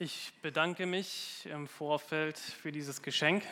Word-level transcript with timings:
Ich 0.00 0.32
bedanke 0.42 0.86
mich 0.86 1.46
im 1.46 1.68
Vorfeld 1.68 2.36
für 2.36 2.72
dieses 2.72 3.00
Geschenk, 3.00 3.44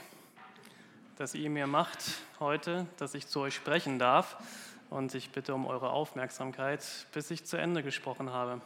das 1.17 1.37
ihr 1.37 1.49
mir 1.49 1.69
macht 1.69 2.01
heute, 2.41 2.89
dass 2.97 3.15
ich 3.15 3.29
zu 3.29 3.39
euch 3.39 3.55
sprechen 3.55 4.01
darf. 4.01 4.37
Und 4.91 5.15
ich 5.15 5.31
bitte 5.31 5.55
um 5.55 5.67
eure 5.67 5.91
Aufmerksamkeit, 5.91 6.85
bis 7.13 7.31
ich 7.31 7.45
zu 7.45 7.59
Ende 7.59 7.85
gesprochen 7.85 8.31
habe. 8.31 8.61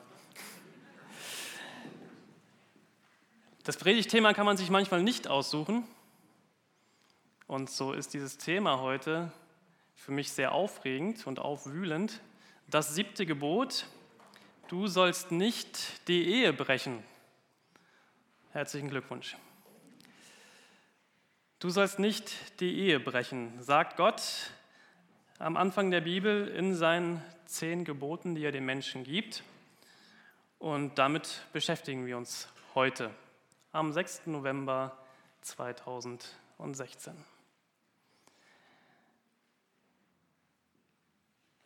Das 3.63 3.77
Predigtthema 3.77 4.33
kann 4.33 4.47
man 4.47 4.57
sich 4.57 4.71
manchmal 4.71 5.03
nicht 5.03 5.29
aussuchen. 5.29 5.87
Und 7.47 7.69
so 7.69 7.93
ist 7.93 8.15
dieses 8.15 8.39
Thema 8.39 8.81
heute 8.81 9.31
für 9.95 10.13
mich 10.13 10.33
sehr 10.33 10.53
aufregend 10.53 11.27
und 11.27 11.41
aufwühlend. 11.41 12.23
Das 12.69 12.95
siebte 12.95 13.27
Gebot, 13.27 13.85
du 14.69 14.87
sollst 14.87 15.31
nicht 15.31 16.09
die 16.09 16.27
Ehe 16.27 16.55
brechen. 16.55 17.05
Herzlichen 18.57 18.89
Glückwunsch. 18.89 19.37
Du 21.59 21.69
sollst 21.69 21.99
nicht 21.99 22.59
die 22.61 22.75
Ehe 22.79 22.99
brechen, 22.99 23.63
sagt 23.63 23.99
Gott 23.99 24.23
am 25.39 25.59
Anfang 25.59 25.91
der 25.91 26.01
Bibel 26.01 26.49
in 26.49 26.75
seinen 26.75 27.23
zehn 27.45 27.85
Geboten, 27.85 28.35
die 28.35 28.43
er 28.43 28.53
den 28.53 28.65
Menschen 28.65 29.05
gibt. 29.05 29.43
Und 30.59 30.97
damit 30.97 31.43
beschäftigen 31.53 32.07
wir 32.07 32.17
uns 32.17 32.49
heute, 32.75 33.11
am 33.73 33.93
6. 33.93 34.23
November 34.25 34.97
2016. 35.43 37.13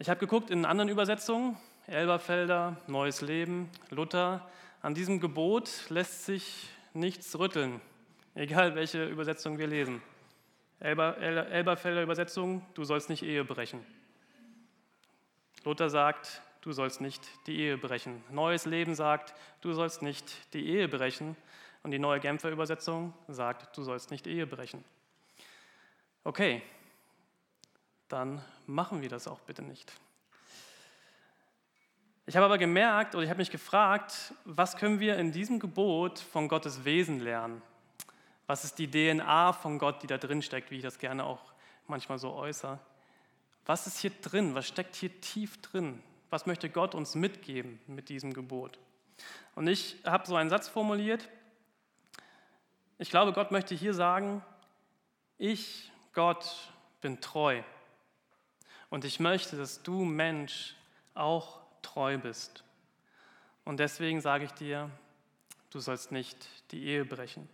Ich 0.01 0.11
habe 0.11 0.19
geguckt 0.19 0.51
in 0.51 0.65
anderen 0.65 0.91
Übersetzungen, 0.91 1.57
Elberfelder, 1.87 2.79
Neues 2.89 3.21
Leben, 3.21 3.71
Luther, 3.91 4.45
an 4.83 4.95
diesem 4.95 5.21
Gebot 5.21 5.89
lässt 5.91 6.25
sich 6.25 6.69
nichts 6.95 7.39
rütteln, 7.39 7.81
egal 8.35 8.75
welche 8.75 9.07
Übersetzung 9.07 9.59
wir 9.59 9.67
lesen. 9.67 10.03
Elber, 10.79 11.19
Elberfelder 11.19 12.03
Übersetzung, 12.03 12.65
du 12.75 12.85
sollst 12.85 13.11
nicht 13.11 13.23
Ehe 13.23 13.45
brechen. 13.45 13.85
Luther 15.65 15.91
sagt, 15.91 16.41
du 16.63 16.73
sollst 16.73 17.01
nicht 17.01 17.23
die 17.47 17.59
Ehe 17.59 17.77
brechen. 17.77 18.25
Neues 18.31 18.65
Leben 18.65 18.95
sagt, 18.95 19.35
du 19.61 19.73
sollst 19.75 20.01
nicht 20.01 20.55
die 20.55 20.67
Ehe 20.67 20.89
brechen. 20.89 21.37
Und 21.83 21.91
die 21.93 21.99
neue 21.99 22.21
Genfer 22.21 22.51
Übersetzung 22.51 23.15
sagt, 23.29 23.77
du 23.77 23.83
sollst 23.83 24.11
nicht 24.11 24.27
Ehe 24.27 24.47
brechen. 24.47 24.85
Okay, 26.25 26.63
dann 28.09 28.45
machen 28.67 29.01
wir 29.01 29.09
das 29.09 29.29
auch 29.29 29.41
bitte 29.41 29.63
nicht. 29.63 29.93
Ich 32.27 32.37
habe 32.37 32.47
aber 32.47 32.59
gemerkt 32.59 33.15
oder 33.15 33.25
ich 33.25 33.31
habe 33.31 33.39
mich 33.39 33.51
gefragt, 33.51 34.35
was 34.45 34.77
können 34.77 35.01
wir 35.01 35.17
in 35.17 35.33
diesem 35.33 35.59
Gebot 35.59 36.19
von 36.19 36.49
Gottes 36.49 36.85
Wesen 36.85 37.21
lernen? 37.21 37.63
Was 38.47 38.65
ist 38.65 38.79
die 38.79 38.91
DNA 38.91 39.53
von 39.53 39.79
Gott, 39.79 40.03
die 40.03 40.07
da 40.07 40.19
drin 40.19 40.43
steckt, 40.43 40.71
wie 40.71 40.77
ich 40.77 40.83
das 40.83 40.99
gerne 40.99 41.25
auch 41.25 41.53
manchmal 41.87 42.19
so 42.19 42.33
äußere? 42.33 42.79
Was 43.67 43.87
ist 43.87 43.99
hier 43.99 44.11
drin? 44.11 44.55
Was 44.55 44.67
steckt 44.67 44.97
hier 44.97 45.21
tief 45.21 45.61
drin? 45.61 46.03
Was 46.31 46.47
möchte 46.47 46.71
Gott 46.71 46.95
uns 46.95 47.15
mitgeben 47.15 47.81
mit 47.87 48.09
diesem 48.09 48.33
Gebot? 48.33 48.79
Und 49.55 49.67
ich 49.67 49.97
habe 50.05 50.27
so 50.27 50.37
einen 50.37 50.51
Satz 50.51 50.69
formuliert. 50.69 51.29
Ich 52.99 53.11
glaube, 53.11 53.33
Gott 53.33 53.51
möchte 53.51 53.75
hier 53.75 53.95
sagen, 53.95 54.43
ich, 55.39 55.91
Gott, 56.13 56.73
bin 57.01 57.21
treu. 57.21 57.63
Und 58.91 59.05
ich 59.05 59.21
möchte, 59.21 59.57
dass 59.57 59.83
du, 59.83 60.05
Mensch, 60.05 60.75
auch 61.15 61.61
treu 61.83 62.19
bist. 62.19 62.65
Und 63.65 63.79
deswegen 63.79 64.21
sage 64.21 64.45
ich 64.45 64.53
dir, 64.53 64.91
du 65.71 65.81
sollst 65.81 66.13
nicht 66.13 66.49
die 66.73 66.85
Ehe 66.85 67.05
brechen. 67.05 67.49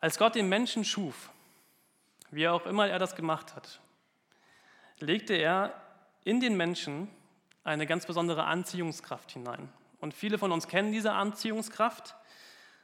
Als 0.00 0.18
Gott 0.18 0.34
den 0.34 0.48
Menschen 0.48 0.84
schuf, 0.84 1.30
wie 2.30 2.48
auch 2.48 2.66
immer 2.66 2.88
er 2.88 2.98
das 2.98 3.16
gemacht 3.16 3.54
hat, 3.54 3.80
legte 4.98 5.34
er 5.34 5.80
in 6.24 6.40
den 6.40 6.56
Menschen 6.56 7.08
eine 7.62 7.86
ganz 7.86 8.06
besondere 8.06 8.44
Anziehungskraft 8.44 9.32
hinein. 9.32 9.72
Und 10.00 10.12
viele 10.12 10.36
von 10.36 10.52
uns 10.52 10.68
kennen 10.68 10.92
diese 10.92 11.12
Anziehungskraft. 11.12 12.14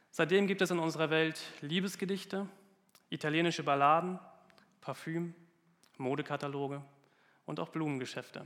Seitdem 0.09 0.47
gibt 0.47 0.61
es 0.61 0.71
in 0.71 0.79
unserer 0.79 1.09
Welt 1.09 1.39
Liebesgedichte, 1.61 2.47
italienische 3.09 3.63
Balladen, 3.63 4.19
Parfüm, 4.81 5.35
Modekataloge 5.97 6.81
und 7.45 7.59
auch 7.59 7.69
Blumengeschäfte. 7.69 8.45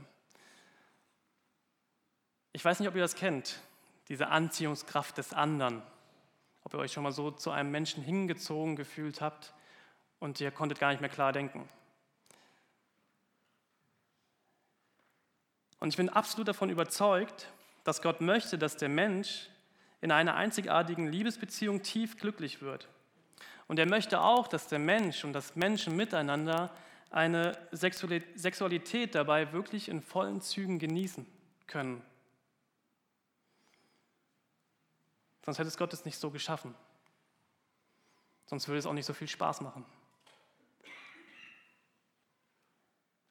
Ich 2.56 2.64
weiß 2.64 2.80
nicht, 2.80 2.88
ob 2.88 2.94
ihr 2.94 3.02
das 3.02 3.16
kennt, 3.16 3.60
diese 4.08 4.28
Anziehungskraft 4.28 5.18
des 5.18 5.34
anderen. 5.34 5.82
Ob 6.64 6.72
ihr 6.72 6.78
euch 6.78 6.90
schon 6.90 7.02
mal 7.02 7.12
so 7.12 7.30
zu 7.30 7.50
einem 7.50 7.70
Menschen 7.70 8.02
hingezogen 8.02 8.76
gefühlt 8.76 9.20
habt 9.20 9.52
und 10.20 10.40
ihr 10.40 10.50
konntet 10.50 10.78
gar 10.78 10.90
nicht 10.90 11.02
mehr 11.02 11.10
klar 11.10 11.34
denken. 11.34 11.68
Und 15.80 15.90
ich 15.90 15.98
bin 15.98 16.08
absolut 16.08 16.48
davon 16.48 16.70
überzeugt, 16.70 17.52
dass 17.84 18.00
Gott 18.00 18.22
möchte, 18.22 18.56
dass 18.56 18.78
der 18.78 18.88
Mensch 18.88 19.50
in 20.00 20.10
einer 20.10 20.34
einzigartigen 20.34 21.08
Liebesbeziehung 21.08 21.82
tief 21.82 22.16
glücklich 22.16 22.62
wird. 22.62 22.88
Und 23.68 23.78
er 23.78 23.86
möchte 23.86 24.22
auch, 24.22 24.48
dass 24.48 24.66
der 24.66 24.78
Mensch 24.78 25.24
und 25.24 25.34
das 25.34 25.56
Menschen 25.56 25.94
miteinander 25.94 26.74
eine 27.10 27.52
Sexualität 27.72 29.14
dabei 29.14 29.52
wirklich 29.52 29.90
in 29.90 30.00
vollen 30.00 30.40
Zügen 30.40 30.78
genießen 30.78 31.26
können. 31.66 32.02
Sonst 35.46 35.60
hätte 35.60 35.68
es 35.68 35.78
Gott 35.78 35.92
es 35.92 36.04
nicht 36.04 36.18
so 36.18 36.30
geschaffen. 36.30 36.74
Sonst 38.46 38.66
würde 38.66 38.80
es 38.80 38.86
auch 38.86 38.92
nicht 38.92 39.06
so 39.06 39.14
viel 39.14 39.28
Spaß 39.28 39.60
machen. 39.60 39.86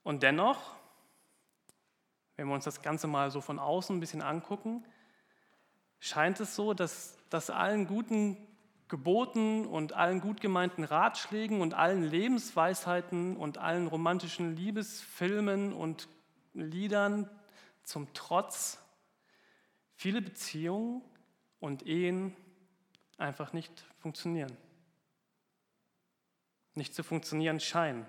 Und 0.01 0.23
dennoch, 0.23 0.75
wenn 2.37 2.47
wir 2.47 2.55
uns 2.55 2.63
das 2.63 2.81
Ganze 2.81 3.07
mal 3.07 3.31
so 3.31 3.41
von 3.41 3.59
außen 3.59 3.97
ein 3.97 3.99
bisschen 3.99 4.21
angucken, 4.21 4.85
scheint 5.99 6.39
es 6.39 6.55
so, 6.55 6.73
dass, 6.73 7.17
dass 7.29 7.49
allen 7.49 7.85
guten 7.85 8.37
Geboten 8.87 9.65
und 9.65 9.91
allen 9.91 10.21
gut 10.21 10.39
gemeinten 10.39 10.85
Ratschlägen 10.85 11.59
und 11.59 11.73
allen 11.73 12.03
Lebensweisheiten 12.03 13.35
und 13.35 13.57
allen 13.57 13.87
romantischen 13.87 14.55
Liebesfilmen 14.55 15.73
und 15.73 16.07
Liedern 16.53 17.29
zum 17.83 18.07
Trotz 18.13 18.79
viele 19.95 20.21
Beziehungen 20.21 21.01
und 21.59 21.85
Ehen 21.85 22.35
einfach 23.17 23.53
nicht 23.53 23.85
funktionieren. 23.99 24.55
Nicht 26.73 26.93
zu 26.93 27.03
funktionieren 27.03 27.59
scheinen. 27.59 28.05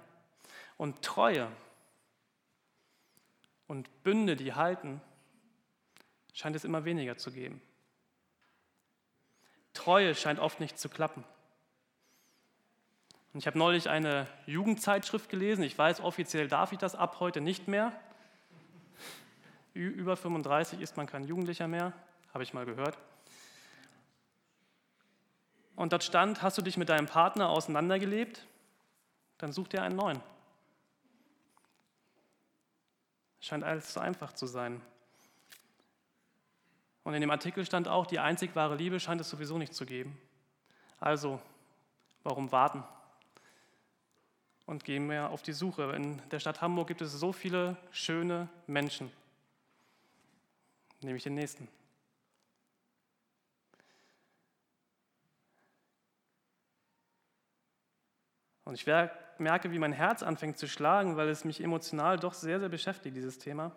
Und 0.77 1.03
Treue 1.03 1.51
und 3.67 4.03
Bünde, 4.03 4.37
die 4.37 4.55
halten, 4.55 5.01
scheint 6.33 6.57
es 6.57 6.65
immer 6.65 6.85
weniger 6.85 7.17
zu 7.17 7.33
geben. 7.33 7.63
Treue 9.73 10.15
scheint 10.15 10.39
oft 10.39 10.61
nicht 10.61 10.79
zu 10.79 10.89
klappen. 10.89 11.25
Und 13.33 13.41
ich 13.41 13.47
habe 13.47 13.59
neulich 13.59 13.89
eine 13.91 14.27
Jugendzeitschrift 14.47 15.29
gelesen. 15.29 15.63
Ich 15.63 15.77
weiß, 15.77 16.01
offiziell 16.01 16.49
darf 16.49 16.73
ich 16.73 16.79
das 16.79 16.95
ab 16.95 17.21
heute 17.21 17.41
nicht 17.41 17.69
mehr. 17.69 17.93
Über 19.75 20.17
35 20.17 20.81
ist 20.81 20.97
man 20.97 21.07
kein 21.07 21.25
Jugendlicher 21.25 21.69
mehr, 21.69 21.93
habe 22.33 22.43
ich 22.43 22.55
mal 22.55 22.65
gehört. 22.65 22.97
Und 25.77 25.93
dort 25.93 26.03
stand, 26.03 26.43
hast 26.43 26.57
du 26.57 26.63
dich 26.63 26.79
mit 26.79 26.89
deinem 26.89 27.07
Partner 27.07 27.51
auseinandergelebt? 27.51 28.47
Dann 29.39 29.53
such 29.53 29.69
dir 29.69 29.83
einen 29.83 29.95
neuen. 29.95 30.21
Scheint 33.41 33.63
alles 33.63 33.93
so 33.93 34.01
einfach 34.01 34.33
zu 34.33 34.47
sein. 34.47 34.81
Und 37.05 37.15
in 37.15 37.21
dem 37.21 37.31
Artikel 37.31 37.65
stand 37.65 37.87
auch, 37.87 38.07
die 38.07 38.19
einzig 38.19 38.57
wahre 38.57 38.75
Liebe 38.75 38.99
scheint 38.99 39.21
es 39.21 39.31
sowieso 39.31 39.59
nicht 39.59 39.75
zu 39.75 39.87
geben. 39.87 40.19
Also, 40.99 41.41
warum 42.25 42.51
warten? 42.51 42.83
Und 44.65 44.83
gehen 44.83 45.09
wir 45.09 45.31
auf 45.31 45.43
die 45.43 45.53
Suche. 45.53 45.93
In 45.93 46.21
der 46.31 46.41
Stadt 46.41 46.63
Hamburg 46.63 46.89
gibt 46.89 47.03
es 47.03 47.13
so 47.13 47.33
viele 47.33 47.77
schöne 47.93 48.49
Menschen. 48.67 49.13
Nehme 51.03 51.19
ich 51.19 51.23
den 51.23 51.35
nächsten. 51.35 51.69
Und 58.67 58.75
ich 58.75 58.85
merke, 58.85 59.71
wie 59.71 59.79
mein 59.79 59.93
Herz 59.93 60.25
anfängt 60.25 60.59
zu 60.59 60.67
schlagen, 60.67 61.17
weil 61.17 61.29
es 61.29 61.45
mich 61.45 61.63
emotional 61.63 62.19
doch 62.19 62.35
sehr, 62.35 62.59
sehr 62.59 62.69
beschäftigt, 62.69 63.17
dieses 63.17 63.39
Thema. 63.39 63.71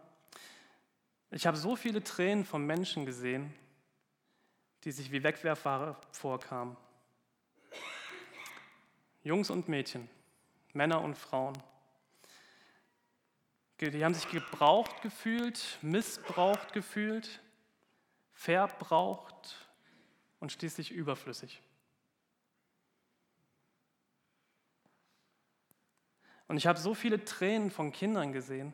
Ich 1.29 1.45
habe 1.45 1.57
so 1.57 1.75
viele 1.75 2.03
Tränen 2.03 2.43
von 2.43 2.65
Menschen 2.65 3.05
gesehen, 3.05 3.53
die 4.83 4.91
sich 4.91 5.11
wie 5.11 5.21
Wegwerfware 5.21 5.95
vorkamen. 6.11 6.75
Jungs 9.21 9.51
und 9.51 9.67
Mädchen, 9.67 10.09
Männer 10.73 11.01
und 11.01 11.15
Frauen. 11.15 11.55
Die 13.79 14.03
haben 14.03 14.15
sich 14.15 14.27
gebraucht 14.31 15.03
gefühlt, 15.03 15.77
missbraucht 15.83 16.73
gefühlt, 16.73 17.41
verbraucht 18.33 19.69
und 20.39 20.51
schließlich 20.51 20.89
überflüssig. 20.89 21.61
Und 26.49 26.57
ich 26.57 26.67
habe 26.67 26.77
so 26.77 26.93
viele 26.93 27.23
Tränen 27.23 27.71
von 27.71 27.93
Kindern 27.93 28.33
gesehen. 28.33 28.73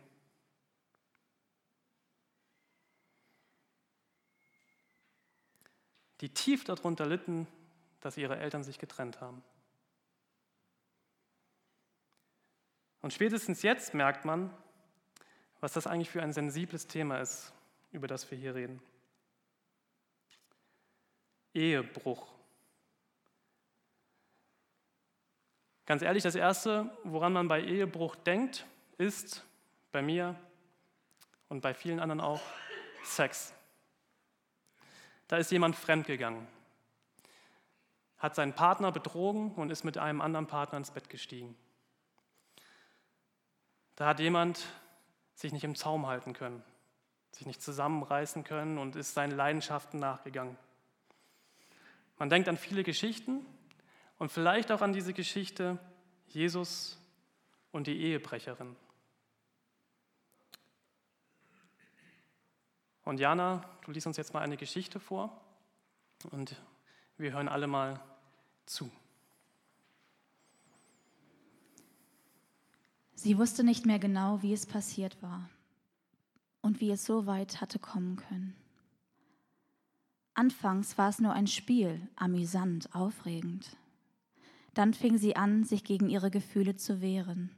die 6.22 6.34
tief 6.34 6.64
darunter 6.64 7.06
litten, 7.06 7.48
dass 8.02 8.18
ihre 8.18 8.38
Eltern 8.38 8.64
sich 8.64 8.80
getrennt 8.80 9.22
haben. 9.22 9.44
Und 13.02 13.14
spätestens 13.14 13.62
jetzt 13.62 13.94
merkt 13.94 14.26
man, 14.26 14.50
was 15.60 15.74
das 15.74 15.86
eigentlich 15.86 16.10
für 16.10 16.24
ein 16.24 16.34
sensibles 16.34 16.88
Thema 16.88 17.20
ist, 17.20 17.54
über 17.92 18.08
das 18.08 18.30
wir 18.32 18.38
hier 18.38 18.56
reden. 18.56 18.82
Ehebruch. 21.54 22.35
Ganz 25.86 26.02
ehrlich, 26.02 26.24
das 26.24 26.34
Erste, 26.34 26.90
woran 27.04 27.32
man 27.32 27.48
bei 27.48 27.62
Ehebruch 27.62 28.16
denkt, 28.16 28.66
ist 28.98 29.46
bei 29.92 30.02
mir 30.02 30.36
und 31.48 31.62
bei 31.62 31.76
vielen 31.76 32.00
anderen 32.00 32.22
auch 32.22 32.42
Sex. 33.04 33.54
Da 35.28 35.38
ist 35.38 35.52
jemand 35.52 35.76
fremdgegangen, 35.76 36.48
hat 38.18 38.34
seinen 38.34 38.54
Partner 38.54 38.92
betrogen 38.92 39.54
und 39.54 39.70
ist 39.70 39.84
mit 39.84 40.00
einem 40.00 40.22
anderen 40.22 40.48
Partner 40.48 40.80
ins 40.80 40.90
Bett 40.90 41.08
gestiegen. 41.08 41.56
Da 43.96 44.08
hat 44.08 44.20
jemand 44.20 44.66
sich 45.36 45.54
nicht 45.54 45.64
im 45.64 45.76
Zaum 45.76 46.08
halten 46.08 46.34
können, 46.34 46.64
sich 47.32 47.46
nicht 47.46 47.62
zusammenreißen 47.62 48.44
können 48.44 48.80
und 48.80 48.96
ist 48.96 49.14
seinen 49.14 49.36
Leidenschaften 49.36 50.00
nachgegangen. 50.00 50.58
Man 52.18 52.30
denkt 52.30 52.50
an 52.50 52.58
viele 52.58 52.84
Geschichten 52.84 53.46
und 54.18 54.32
vielleicht 54.32 54.72
auch 54.72 54.82
an 54.82 54.94
diese 54.94 55.14
Geschichte 55.14 55.78
Jesus 56.28 56.98
und 57.72 57.88
die 57.88 57.98
Ehebrecherin. 57.98 58.76
Und 63.04 63.20
Jana, 63.20 63.64
du 63.84 63.92
liest 63.92 64.08
uns 64.08 64.18
jetzt 64.18 64.34
mal 64.34 64.42
eine 64.42 64.58
Geschichte 64.58 65.00
vor 65.00 65.42
und 66.32 66.56
wir 67.18 67.34
hören 67.34 67.48
alle 67.48 67.68
mal 67.68 68.02
zu. 68.66 68.92
Sie 73.14 73.38
wusste 73.38 73.64
nicht 73.64 73.86
mehr 73.86 74.00
genau, 74.00 74.42
wie 74.42 74.54
es 74.54 74.66
passiert 74.66 75.22
war 75.22 75.50
und 76.62 76.82
wie 76.82 76.92
es 76.92 77.06
so 77.06 77.26
weit 77.26 77.62
hatte 77.62 77.80
kommen 77.80 78.18
können. 78.18 78.56
Anfangs 80.34 80.98
war 80.98 81.10
es 81.10 81.20
nur 81.20 81.32
ein 81.34 81.48
Spiel, 81.48 82.08
amüsant, 82.16 82.94
aufregend. 82.94 83.78
Dann 84.76 84.94
fing 84.94 85.18
sie 85.18 85.36
an, 85.36 85.64
sich 85.64 85.84
gegen 85.84 86.10
ihre 86.10 86.30
Gefühle 86.30 86.76
zu 86.76 87.02
wehren. 87.02 87.50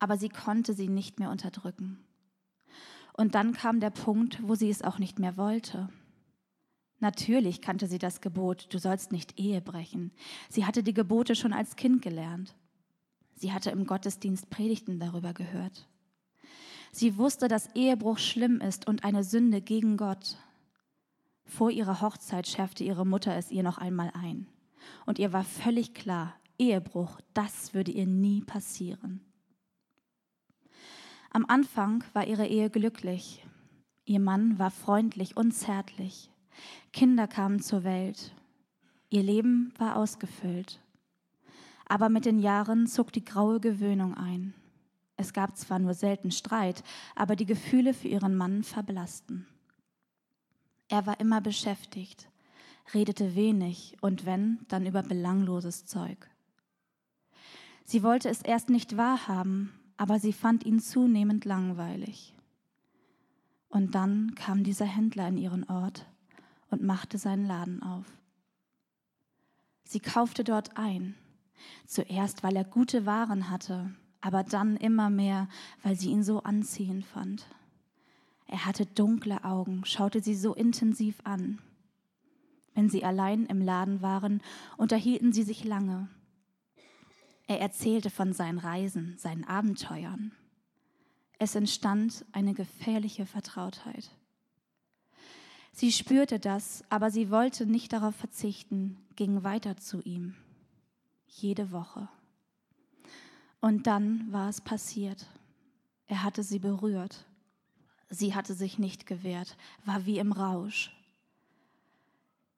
Aber 0.00 0.16
sie 0.16 0.30
konnte 0.30 0.74
sie 0.74 0.88
nicht 0.88 1.20
mehr 1.20 1.30
unterdrücken. 1.30 2.02
Und 3.12 3.36
dann 3.36 3.52
kam 3.52 3.78
der 3.78 3.90
Punkt, 3.90 4.40
wo 4.42 4.56
sie 4.56 4.70
es 4.70 4.82
auch 4.82 4.98
nicht 4.98 5.20
mehr 5.20 5.36
wollte. 5.36 5.88
Natürlich 6.98 7.60
kannte 7.60 7.86
sie 7.86 7.98
das 7.98 8.20
Gebot, 8.20 8.66
du 8.70 8.78
sollst 8.78 9.12
nicht 9.12 9.38
Ehe 9.38 9.60
brechen. 9.60 10.10
Sie 10.48 10.64
hatte 10.64 10.82
die 10.82 10.94
Gebote 10.94 11.36
schon 11.36 11.52
als 11.52 11.76
Kind 11.76 12.02
gelernt. 12.02 12.56
Sie 13.34 13.52
hatte 13.52 13.70
im 13.70 13.86
Gottesdienst 13.86 14.48
Predigten 14.48 14.98
darüber 14.98 15.34
gehört. 15.34 15.86
Sie 16.90 17.18
wusste, 17.18 17.48
dass 17.48 17.68
Ehebruch 17.74 18.18
schlimm 18.18 18.60
ist 18.60 18.86
und 18.86 19.04
eine 19.04 19.24
Sünde 19.24 19.60
gegen 19.60 19.96
Gott. 19.96 20.38
Vor 21.44 21.70
ihrer 21.70 22.00
Hochzeit 22.00 22.46
schärfte 22.48 22.84
ihre 22.84 23.04
Mutter 23.04 23.36
es 23.36 23.50
ihr 23.50 23.62
noch 23.62 23.78
einmal 23.78 24.10
ein. 24.14 24.46
Und 25.06 25.18
ihr 25.18 25.32
war 25.32 25.44
völlig 25.44 25.94
klar, 25.94 26.34
Ehebruch, 26.58 27.20
das 27.32 27.74
würde 27.74 27.90
ihr 27.90 28.06
nie 28.06 28.42
passieren. 28.42 29.20
Am 31.30 31.44
Anfang 31.46 32.04
war 32.12 32.26
ihre 32.26 32.46
Ehe 32.46 32.70
glücklich. 32.70 33.44
Ihr 34.04 34.20
Mann 34.20 34.58
war 34.58 34.70
freundlich 34.70 35.36
und 35.36 35.52
zärtlich. 35.52 36.30
Kinder 36.92 37.26
kamen 37.26 37.60
zur 37.60 37.82
Welt. 37.82 38.32
Ihr 39.10 39.22
Leben 39.22 39.72
war 39.78 39.96
ausgefüllt. 39.96 40.80
Aber 41.86 42.08
mit 42.08 42.24
den 42.24 42.38
Jahren 42.38 42.86
zog 42.86 43.12
die 43.12 43.24
graue 43.24 43.60
Gewöhnung 43.60 44.14
ein. 44.14 44.54
Es 45.16 45.32
gab 45.32 45.56
zwar 45.56 45.78
nur 45.78 45.94
selten 45.94 46.30
Streit, 46.30 46.82
aber 47.14 47.36
die 47.36 47.46
Gefühle 47.46 47.94
für 47.94 48.08
ihren 48.08 48.34
Mann 48.34 48.62
verblassten. 48.62 49.46
Er 50.88 51.06
war 51.06 51.18
immer 51.20 51.40
beschäftigt, 51.40 52.28
redete 52.92 53.34
wenig 53.34 53.96
und 54.00 54.26
wenn, 54.26 54.58
dann 54.68 54.86
über 54.86 55.02
belangloses 55.02 55.86
Zeug. 55.86 56.28
Sie 57.84 58.02
wollte 58.02 58.28
es 58.28 58.42
erst 58.42 58.70
nicht 58.70 58.96
wahrhaben, 58.96 59.72
aber 59.96 60.18
sie 60.18 60.32
fand 60.32 60.64
ihn 60.64 60.80
zunehmend 60.80 61.44
langweilig. 61.44 62.34
Und 63.68 63.94
dann 63.94 64.34
kam 64.34 64.64
dieser 64.64 64.86
Händler 64.86 65.28
in 65.28 65.36
ihren 65.36 65.64
Ort 65.64 66.06
und 66.70 66.82
machte 66.82 67.18
seinen 67.18 67.46
Laden 67.46 67.82
auf. 67.82 68.06
Sie 69.84 70.00
kaufte 70.00 70.44
dort 70.44 70.76
ein, 70.76 71.14
zuerst 71.86 72.42
weil 72.42 72.56
er 72.56 72.64
gute 72.64 73.06
Waren 73.06 73.50
hatte, 73.50 73.94
aber 74.20 74.42
dann 74.42 74.76
immer 74.76 75.10
mehr, 75.10 75.48
weil 75.82 75.96
sie 75.96 76.10
ihn 76.10 76.22
so 76.22 76.42
anziehend 76.42 77.04
fand. 77.04 77.46
Er 78.46 78.64
hatte 78.64 78.86
dunkle 78.86 79.44
Augen, 79.44 79.84
schaute 79.84 80.22
sie 80.22 80.34
so 80.34 80.54
intensiv 80.54 81.18
an. 81.24 81.58
Wenn 82.74 82.88
sie 82.88 83.04
allein 83.04 83.46
im 83.46 83.60
Laden 83.60 84.02
waren, 84.02 84.42
unterhielten 84.76 85.32
sie 85.32 85.44
sich 85.44 85.64
lange. 85.64 86.08
Er 87.46 87.60
erzählte 87.60 88.10
von 88.10 88.32
seinen 88.32 88.58
Reisen, 88.58 89.16
seinen 89.18 89.44
Abenteuern. 89.44 90.32
Es 91.38 91.54
entstand 91.54 92.24
eine 92.32 92.54
gefährliche 92.54 93.26
Vertrautheit. 93.26 94.10
Sie 95.72 95.92
spürte 95.92 96.38
das, 96.38 96.84
aber 96.88 97.10
sie 97.10 97.30
wollte 97.30 97.66
nicht 97.66 97.92
darauf 97.92 98.14
verzichten, 98.14 98.96
ging 99.16 99.42
weiter 99.42 99.76
zu 99.76 100.00
ihm. 100.02 100.36
Jede 101.26 101.72
Woche. 101.72 102.08
Und 103.60 103.86
dann 103.86 104.32
war 104.32 104.48
es 104.48 104.60
passiert. 104.60 105.26
Er 106.06 106.22
hatte 106.22 106.42
sie 106.42 106.60
berührt. 106.60 107.26
Sie 108.08 108.34
hatte 108.34 108.54
sich 108.54 108.78
nicht 108.78 109.06
gewehrt, 109.06 109.56
war 109.84 110.06
wie 110.06 110.18
im 110.18 110.32
Rausch. 110.32 110.92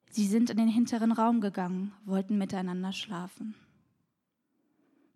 Sie 0.09 0.25
sind 0.25 0.49
in 0.49 0.57
den 0.57 0.67
hinteren 0.67 1.11
Raum 1.11 1.41
gegangen, 1.41 1.93
wollten 2.05 2.37
miteinander 2.37 2.93
schlafen. 2.93 3.55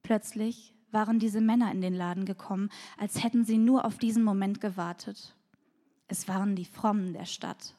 Plötzlich 0.03 0.74
waren 0.91 1.19
diese 1.19 1.41
Männer 1.41 1.71
in 1.71 1.81
den 1.81 1.93
Laden 1.93 2.25
gekommen, 2.25 2.69
als 2.98 3.24
hätten 3.24 3.45
sie 3.45 3.57
nur 3.57 3.86
auf 3.86 3.98
diesen 3.98 4.24
Moment 4.24 4.62
gewartet. 4.62 5.36
Es 6.07 6.27
waren 6.27 6.55
die 6.55 6.65
Frommen 6.65 7.13
der 7.13 7.25
Stadt, 7.25 7.75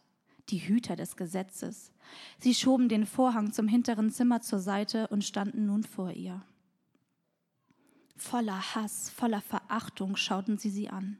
die 0.48 0.58
Hüter 0.58 0.96
des 0.96 1.16
Gesetzes. 1.16 1.92
Sie 2.38 2.54
schoben 2.54 2.88
den 2.88 3.06
Vorhang 3.06 3.52
zum 3.52 3.68
hinteren 3.68 4.10
Zimmer 4.10 4.40
zur 4.40 4.58
Seite 4.58 5.08
und 5.08 5.24
standen 5.24 5.66
nun 5.66 5.82
vor 5.84 6.12
ihr. 6.12 6.42
Voller 8.16 8.74
Hass, 8.74 9.10
voller 9.10 9.40
Verachtung 9.40 10.16
schauten 10.16 10.56
sie 10.56 10.70
sie 10.70 10.88
an. 10.88 11.18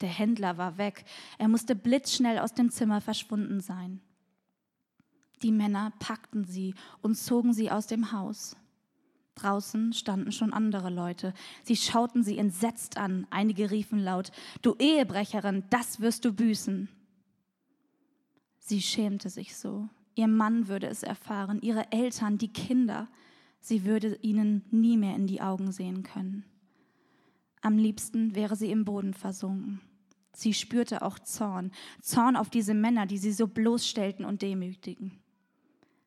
Der 0.00 0.08
Händler 0.08 0.58
war 0.58 0.78
weg, 0.78 1.04
er 1.38 1.48
musste 1.48 1.74
blitzschnell 1.74 2.38
aus 2.38 2.54
dem 2.54 2.70
Zimmer 2.70 3.00
verschwunden 3.00 3.60
sein. 3.60 4.00
Die 5.42 5.52
Männer 5.52 5.92
packten 5.98 6.44
sie 6.44 6.74
und 7.00 7.16
zogen 7.16 7.52
sie 7.52 7.70
aus 7.70 7.86
dem 7.86 8.12
Haus. 8.12 8.56
Draußen 9.34 9.92
standen 9.92 10.30
schon 10.30 10.52
andere 10.52 10.90
Leute. 10.90 11.32
Sie 11.62 11.76
schauten 11.76 12.22
sie 12.22 12.38
entsetzt 12.38 12.96
an. 12.96 13.26
Einige 13.30 13.70
riefen 13.70 13.98
laut, 13.98 14.30
Du 14.60 14.76
Ehebrecherin, 14.78 15.64
das 15.70 16.00
wirst 16.00 16.24
du 16.24 16.32
büßen. 16.32 16.88
Sie 18.58 18.82
schämte 18.82 19.30
sich 19.30 19.56
so. 19.56 19.88
Ihr 20.14 20.28
Mann 20.28 20.68
würde 20.68 20.86
es 20.86 21.02
erfahren, 21.02 21.60
ihre 21.62 21.90
Eltern, 21.90 22.38
die 22.38 22.52
Kinder. 22.52 23.08
Sie 23.60 23.84
würde 23.84 24.18
ihnen 24.22 24.64
nie 24.70 24.96
mehr 24.96 25.16
in 25.16 25.26
die 25.26 25.40
Augen 25.40 25.72
sehen 25.72 26.02
können. 26.02 26.44
Am 27.62 27.78
liebsten 27.78 28.34
wäre 28.34 28.56
sie 28.56 28.70
im 28.70 28.84
Boden 28.84 29.14
versunken. 29.14 29.80
Sie 30.34 30.54
spürte 30.54 31.02
auch 31.02 31.18
Zorn, 31.18 31.72
Zorn 32.00 32.36
auf 32.36 32.50
diese 32.50 32.74
Männer, 32.74 33.06
die 33.06 33.18
sie 33.18 33.32
so 33.32 33.46
bloßstellten 33.46 34.24
und 34.24 34.42
demütigen. 34.42 35.22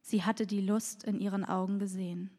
Sie 0.07 0.21
hatte 0.21 0.45
die 0.45 0.61
Lust 0.61 1.03
in 1.03 1.19
ihren 1.19 1.43
Augen 1.43 1.79
gesehen. 1.79 2.29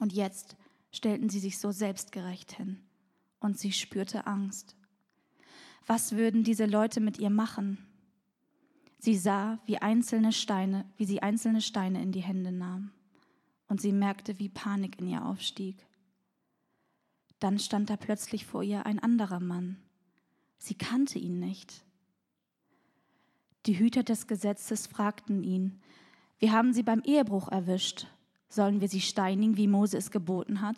Und 0.00 0.12
jetzt 0.12 0.54
stellten 0.92 1.30
sie 1.30 1.40
sich 1.40 1.56
so 1.56 1.72
selbstgerecht 1.72 2.52
hin 2.52 2.78
und 3.40 3.58
sie 3.58 3.72
spürte 3.72 4.26
Angst. 4.26 4.76
Was 5.86 6.12
würden 6.12 6.44
diese 6.44 6.66
Leute 6.66 7.00
mit 7.00 7.18
ihr 7.18 7.30
machen? 7.30 7.78
Sie 8.98 9.16
sah, 9.16 9.58
wie 9.64 9.78
einzelne 9.78 10.30
Steine, 10.30 10.84
wie 10.98 11.06
sie 11.06 11.22
einzelne 11.22 11.62
Steine 11.62 12.02
in 12.02 12.12
die 12.12 12.20
Hände 12.20 12.52
nahm 12.52 12.90
und 13.68 13.80
sie 13.80 13.92
merkte, 13.92 14.38
wie 14.38 14.50
Panik 14.50 14.98
in 14.98 15.06
ihr 15.06 15.24
aufstieg. 15.24 15.86
Dann 17.38 17.58
stand 17.58 17.88
da 17.88 17.96
plötzlich 17.96 18.44
vor 18.44 18.62
ihr 18.62 18.84
ein 18.84 18.98
anderer 18.98 19.40
Mann. 19.40 19.78
Sie 20.58 20.74
kannte 20.74 21.18
ihn 21.18 21.40
nicht. 21.40 21.82
Die 23.64 23.78
Hüter 23.78 24.02
des 24.02 24.26
Gesetzes 24.26 24.86
fragten 24.86 25.42
ihn, 25.42 25.80
wir 26.38 26.52
haben 26.52 26.72
sie 26.72 26.82
beim 26.82 27.00
Ehebruch 27.00 27.48
erwischt. 27.48 28.06
Sollen 28.48 28.80
wir 28.80 28.88
sie 28.88 29.00
steinigen, 29.00 29.56
wie 29.56 29.66
Mose 29.66 29.98
es 29.98 30.10
geboten 30.10 30.60
hat? 30.60 30.76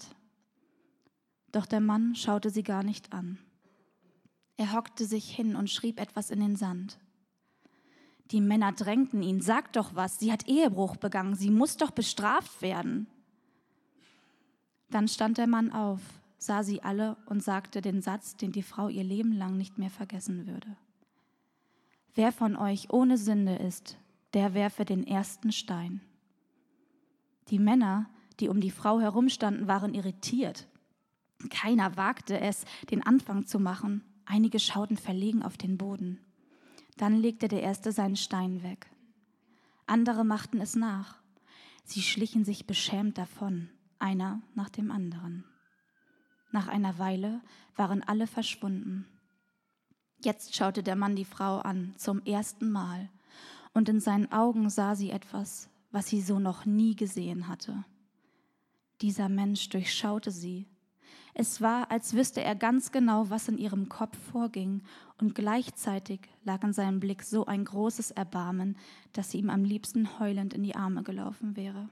Doch 1.53 1.67
der 1.67 1.81
Mann 1.81 2.15
schaute 2.15 2.51
sie 2.51 2.63
gar 2.63 2.83
nicht 2.83 3.13
an. 3.13 3.39
Er 4.57 4.73
hockte 4.73 5.05
sich 5.05 5.35
hin 5.35 5.57
und 5.57 5.71
schrieb 5.71 6.01
etwas 6.01 6.31
in 6.31 6.41
den 6.41 6.57
Sand. 6.57 6.99
Die 8.31 8.41
Männer 8.41 8.73
drängten 8.73 9.23
ihn, 9.23 9.41
sag 9.41 9.73
doch 9.73 9.95
was, 9.95 10.19
sie 10.19 10.31
hat 10.31 10.47
Ehebruch 10.47 10.97
begangen, 10.97 11.35
sie 11.35 11.51
muss 11.51 11.77
doch 11.77 11.91
bestraft 11.91 12.63
werden. 12.63 13.07
Dann 14.91 15.09
stand 15.09 15.39
der 15.39 15.47
Mann 15.47 15.73
auf, 15.73 16.01
sah 16.39 16.63
sie 16.63 16.83
alle 16.83 17.17
und 17.27 17.43
sagte 17.43 17.81
den 17.81 18.03
Satz, 18.03 18.37
den 18.37 18.53
die 18.53 18.63
Frau 18.63 18.89
ihr 18.89 19.05
Leben 19.05 19.33
lang 19.33 19.57
nicht 19.57 19.79
mehr 19.79 19.91
vergessen 19.91 20.47
würde. 20.47 20.77
Wer 22.15 22.33
von 22.33 22.57
euch 22.57 22.91
ohne 22.93 23.19
Sünde 23.19 23.57
ist, 23.57 23.97
der 24.35 24.55
werfe 24.55 24.85
den 24.85 25.07
ersten 25.07 25.53
Stein. 25.53 26.01
Die 27.49 27.59
Männer, 27.59 28.09
die 28.39 28.49
um 28.49 28.61
die 28.61 28.71
Frau 28.71 29.01
herumstanden, 29.01 29.67
waren 29.67 29.95
irritiert. 29.95 30.69
Keiner 31.51 31.97
wagte 31.97 32.39
es, 32.41 32.65
den 32.91 33.03
Anfang 33.03 33.47
zu 33.47 33.59
machen. 33.59 34.05
Einige 34.25 34.61
schauten 34.61 34.97
verlegen 34.97 35.43
auf 35.43 35.57
den 35.57 35.79
Boden. 35.79 36.21
Dann 36.97 37.17
legte 37.17 37.49
der 37.49 37.63
Erste 37.63 37.93
seinen 37.93 38.17
Stein 38.17 38.63
weg. 38.63 38.91
Andere 39.87 40.25
machten 40.25 40.61
es 40.61 40.77
nach. 40.77 41.19
Sie 41.85 42.03
schlichen 42.03 42.45
sich 42.45 42.67
beschämt 42.67 43.19
davon, 43.19 43.71
einer 43.99 44.43
nach 44.55 44.69
dem 44.69 44.91
anderen. 44.91 45.45
Nach 46.53 46.69
einer 46.69 46.99
Weile 46.99 47.41
waren 47.75 48.03
alle 48.03 48.27
verschwunden. 48.27 49.07
Jetzt 50.23 50.55
schaute 50.55 50.83
der 50.83 50.97
Mann 50.97 51.17
die 51.17 51.25
Frau 51.25 51.59
an, 51.59 51.95
zum 51.97 52.23
ersten 52.25 52.71
Mal, 52.71 53.09
und 53.73 53.89
in 53.89 54.01
seinen 54.01 54.31
Augen 54.33 54.71
sah 54.71 54.95
sie 54.95 55.11
etwas, 55.11 55.69
was 55.91 56.09
sie 56.09 56.21
so 56.21 56.39
noch 56.39 56.67
nie 56.67 56.97
gesehen 56.97 57.49
hatte. 57.49 57.85
Dieser 59.01 59.29
Mensch 59.29 59.69
durchschaute 59.69 60.31
sie. 60.31 60.67
Es 61.33 61.61
war, 61.61 61.91
als 61.91 62.15
wüsste 62.15 62.43
er 62.43 62.55
ganz 62.55 62.93
genau, 62.93 63.31
was 63.31 63.49
in 63.49 63.57
ihrem 63.57 63.89
Kopf 63.89 64.19
vorging, 64.33 64.83
und 65.19 65.35
gleichzeitig 65.35 66.21
lag 66.45 66.63
in 66.65 66.73
seinem 66.73 66.99
Blick 66.99 67.23
so 67.23 67.47
ein 67.47 67.65
großes 67.65 68.11
Erbarmen, 68.11 68.77
dass 69.13 69.31
sie 69.31 69.39
ihm 69.39 69.51
am 69.51 69.65
liebsten 69.65 70.19
heulend 70.19 70.55
in 70.55 70.63
die 70.63 70.75
Arme 70.75 71.03
gelaufen 71.03 71.57
wäre. 71.57 71.89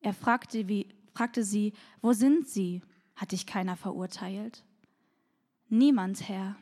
Er 0.00 0.12
fragte, 0.12 0.68
wie, 0.68 0.88
fragte 1.14 1.44
sie, 1.44 1.72
wo 2.00 2.12
sind 2.12 2.48
Sie? 2.48 2.82
Hat 3.14 3.32
dich 3.32 3.46
keiner 3.46 3.76
verurteilt? 3.76 4.64
Niemand, 5.68 6.28
Herr. 6.28 6.56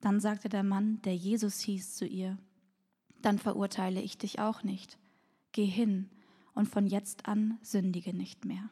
Dann 0.00 0.20
sagte 0.20 0.48
der 0.48 0.62
Mann, 0.62 1.00
der 1.02 1.16
Jesus 1.16 1.60
hieß, 1.60 1.96
zu 1.96 2.06
ihr, 2.06 2.38
dann 3.22 3.38
verurteile 3.38 4.00
ich 4.00 4.18
dich 4.18 4.40
auch 4.40 4.62
nicht. 4.62 4.98
Geh 5.52 5.66
hin 5.66 6.10
und 6.54 6.68
von 6.68 6.86
jetzt 6.86 7.26
an 7.26 7.58
sündige 7.62 8.14
nicht 8.14 8.44
mehr. 8.44 8.68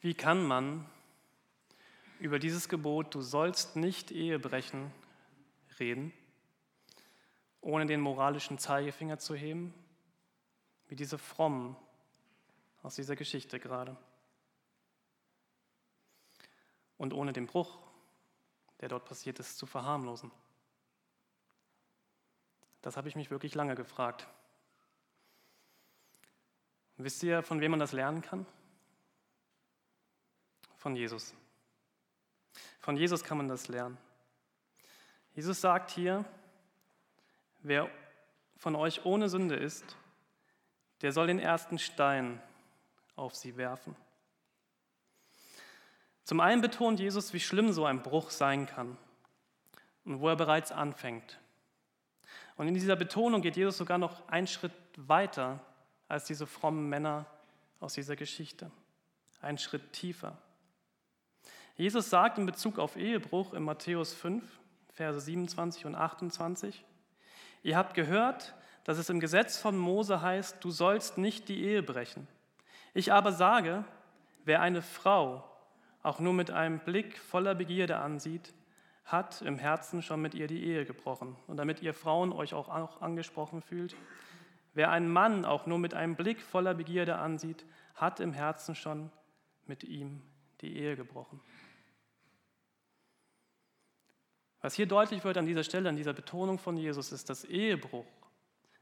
Wie 0.00 0.14
kann 0.14 0.44
man 0.44 0.84
über 2.18 2.40
dieses 2.40 2.68
Gebot, 2.68 3.14
du 3.14 3.20
sollst 3.20 3.76
nicht 3.76 4.10
Ehe 4.10 4.40
brechen, 4.40 4.90
reden, 5.78 6.12
ohne 7.60 7.86
den 7.86 8.00
moralischen 8.00 8.58
Zeigefinger 8.58 9.18
zu 9.18 9.36
heben, 9.36 9.72
wie 10.88 10.96
diese 10.96 11.18
Frommen 11.18 11.76
aus 12.82 12.96
dieser 12.96 13.14
Geschichte 13.14 13.60
gerade? 13.60 13.96
Und 17.02 17.12
ohne 17.12 17.32
den 17.32 17.48
Bruch, 17.48 17.80
der 18.80 18.88
dort 18.88 19.06
passiert 19.06 19.40
ist, 19.40 19.58
zu 19.58 19.66
verharmlosen? 19.66 20.30
Das 22.80 22.96
habe 22.96 23.08
ich 23.08 23.16
mich 23.16 23.28
wirklich 23.28 23.56
lange 23.56 23.74
gefragt. 23.74 24.28
Wisst 26.98 27.24
ihr, 27.24 27.42
von 27.42 27.60
wem 27.60 27.72
man 27.72 27.80
das 27.80 27.90
lernen 27.90 28.22
kann? 28.22 28.46
Von 30.76 30.94
Jesus. 30.94 31.34
Von 32.78 32.96
Jesus 32.96 33.24
kann 33.24 33.36
man 33.36 33.48
das 33.48 33.66
lernen. 33.66 33.98
Jesus 35.34 35.60
sagt 35.60 35.90
hier, 35.90 36.24
wer 37.62 37.90
von 38.58 38.76
euch 38.76 39.04
ohne 39.04 39.28
Sünde 39.28 39.56
ist, 39.56 39.96
der 41.00 41.10
soll 41.10 41.26
den 41.26 41.40
ersten 41.40 41.80
Stein 41.80 42.40
auf 43.16 43.34
sie 43.34 43.56
werfen. 43.56 43.96
Zum 46.24 46.40
einen 46.40 46.60
betont 46.60 47.00
Jesus, 47.00 47.32
wie 47.32 47.40
schlimm 47.40 47.72
so 47.72 47.84
ein 47.84 48.02
Bruch 48.02 48.30
sein 48.30 48.66
kann 48.66 48.96
und 50.04 50.20
wo 50.20 50.28
er 50.28 50.36
bereits 50.36 50.72
anfängt. 50.72 51.38
Und 52.56 52.68
in 52.68 52.74
dieser 52.74 52.96
Betonung 52.96 53.42
geht 53.42 53.56
Jesus 53.56 53.78
sogar 53.78 53.98
noch 53.98 54.28
einen 54.28 54.46
Schritt 54.46 54.72
weiter 54.96 55.60
als 56.08 56.24
diese 56.24 56.46
frommen 56.46 56.88
Männer 56.88 57.26
aus 57.80 57.94
dieser 57.94 58.16
Geschichte. 58.16 58.70
Einen 59.40 59.58
Schritt 59.58 59.92
tiefer. 59.92 60.38
Jesus 61.76 62.10
sagt 62.10 62.38
in 62.38 62.46
Bezug 62.46 62.78
auf 62.78 62.96
Ehebruch 62.96 63.54
in 63.54 63.64
Matthäus 63.64 64.12
5, 64.12 64.44
Verse 64.92 65.20
27 65.20 65.86
und 65.86 65.94
28, 65.94 66.84
ihr 67.62 67.76
habt 67.76 67.94
gehört, 67.94 68.54
dass 68.84 68.98
es 68.98 69.08
im 69.08 69.20
Gesetz 69.20 69.58
von 69.58 69.76
Mose 69.76 70.20
heißt, 70.20 70.62
du 70.62 70.70
sollst 70.70 71.18
nicht 71.18 71.48
die 71.48 71.64
Ehe 71.64 71.82
brechen. 71.82 72.28
Ich 72.94 73.12
aber 73.12 73.32
sage, 73.32 73.84
wer 74.44 74.60
eine 74.60 74.82
Frau 74.82 75.48
auch 76.02 76.20
nur 76.20 76.32
mit 76.32 76.50
einem 76.50 76.80
Blick 76.80 77.18
voller 77.18 77.54
Begierde 77.54 77.98
ansieht, 77.98 78.52
hat 79.04 79.42
im 79.42 79.58
Herzen 79.58 80.02
schon 80.02 80.20
mit 80.20 80.34
ihr 80.34 80.46
die 80.46 80.64
Ehe 80.64 80.84
gebrochen. 80.84 81.36
Und 81.46 81.56
damit 81.56 81.82
ihr 81.82 81.94
Frauen 81.94 82.32
euch 82.32 82.54
auch, 82.54 83.00
angesprochen 83.00 83.62
fühlt, 83.62 83.96
wer 84.74 84.90
einen 84.90 85.08
Mann 85.12 85.44
auch 85.44 85.66
nur 85.66 85.78
mit 85.78 85.94
einem 85.94 86.16
Blick 86.16 86.40
voller 86.40 86.74
Begierde 86.74 87.16
ansieht, 87.16 87.64
hat 87.94 88.20
im 88.20 88.32
Herzen 88.32 88.74
schon 88.74 89.10
mit 89.66 89.84
ihm 89.84 90.22
die 90.60 90.76
Ehe 90.76 90.96
gebrochen. 90.96 91.40
Was 94.60 94.74
hier 94.74 94.86
deutlich 94.86 95.24
wird 95.24 95.36
an 95.36 95.46
dieser 95.46 95.64
Stelle, 95.64 95.88
an 95.88 95.96
dieser 95.96 96.12
Betonung 96.12 96.58
von 96.58 96.76
Jesus, 96.76 97.10
ist, 97.10 97.28
dass 97.28 97.44
Ehebruch 97.44 98.06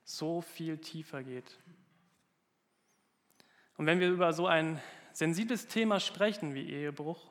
so 0.04 0.42
viel 0.42 0.78
tiefer 0.78 1.22
geht. 1.22 1.58
Und 3.76 3.86
wenn 3.86 3.98
wir 3.98 4.10
über 4.10 4.34
so 4.34 4.46
ein 4.46 4.80
sensibles 5.12 5.66
Thema 5.66 6.00
sprechen 6.00 6.54
wie 6.54 6.68
Ehebruch, 6.68 7.30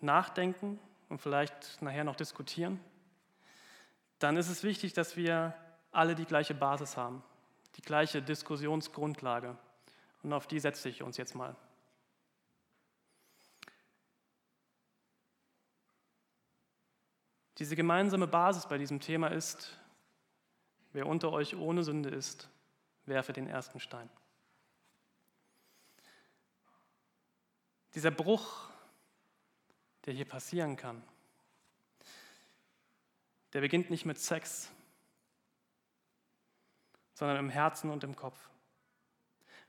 nachdenken 0.00 0.78
und 1.08 1.20
vielleicht 1.20 1.80
nachher 1.82 2.04
noch 2.04 2.16
diskutieren, 2.16 2.80
dann 4.18 4.36
ist 4.36 4.48
es 4.48 4.62
wichtig, 4.62 4.92
dass 4.92 5.16
wir 5.16 5.54
alle 5.92 6.14
die 6.14 6.24
gleiche 6.24 6.54
Basis 6.54 6.96
haben, 6.96 7.22
die 7.76 7.82
gleiche 7.82 8.22
Diskussionsgrundlage. 8.22 9.56
Und 10.22 10.32
auf 10.32 10.46
die 10.46 10.58
setze 10.58 10.88
ich 10.88 11.02
uns 11.02 11.16
jetzt 11.16 11.34
mal. 11.34 11.56
Diese 17.58 17.74
gemeinsame 17.74 18.28
Basis 18.28 18.66
bei 18.66 18.78
diesem 18.78 19.00
Thema 19.00 19.28
ist, 19.28 19.76
wer 20.92 21.06
unter 21.06 21.32
euch 21.32 21.56
ohne 21.56 21.82
Sünde 21.82 22.08
ist, 22.08 22.48
werfe 23.04 23.32
den 23.32 23.48
ersten 23.48 23.80
Stein. 23.80 24.08
Dieser 27.98 28.12
Bruch, 28.12 28.70
der 30.06 30.14
hier 30.14 30.24
passieren 30.24 30.76
kann, 30.76 31.02
der 33.52 33.60
beginnt 33.60 33.90
nicht 33.90 34.04
mit 34.04 34.20
Sex, 34.20 34.70
sondern 37.12 37.38
im 37.38 37.50
Herzen 37.50 37.90
und 37.90 38.04
im 38.04 38.14
Kopf. 38.14 38.38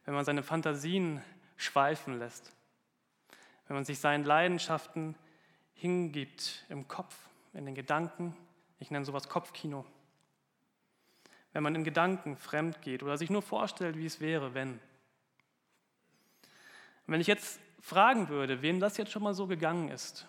Wenn 0.05 0.13
man 0.13 0.25
seine 0.25 0.43
Fantasien 0.43 1.24
schweifen 1.57 2.19
lässt, 2.19 2.53
wenn 3.65 3.74
man 3.74 3.83
sich 3.83 3.98
seinen 3.98 4.25
Leidenschaften 4.25 5.15
hingibt 5.74 6.65
im 6.69 6.88
Kopf, 6.88 7.15
in 7.53 7.65
den 7.65 7.74
Gedanken. 7.74 8.38
Ich 8.77 8.91
nenne 8.91 9.05
sowas 9.05 9.27
Kopfkino. 9.27 9.88
Wenn 11.51 11.63
man 11.63 11.74
in 11.74 11.83
Gedanken 11.83 12.38
fremd 12.38 12.83
geht 12.83 13.01
oder 13.01 13.17
sich 13.17 13.31
nur 13.31 13.41
vorstellt, 13.41 13.98
wie 13.98 14.05
es 14.05 14.19
wäre, 14.19 14.53
wenn. 14.53 14.74
Und 17.07 17.13
wenn 17.13 17.21
ich 17.21 17.25
jetzt 17.27 17.59
fragen 17.79 18.29
würde, 18.29 18.62
wem 18.62 18.79
das 18.79 18.98
jetzt 18.98 19.12
schon 19.12 19.24
mal 19.24 19.33
so 19.33 19.48
gegangen 19.48 19.89
ist, 19.89 20.27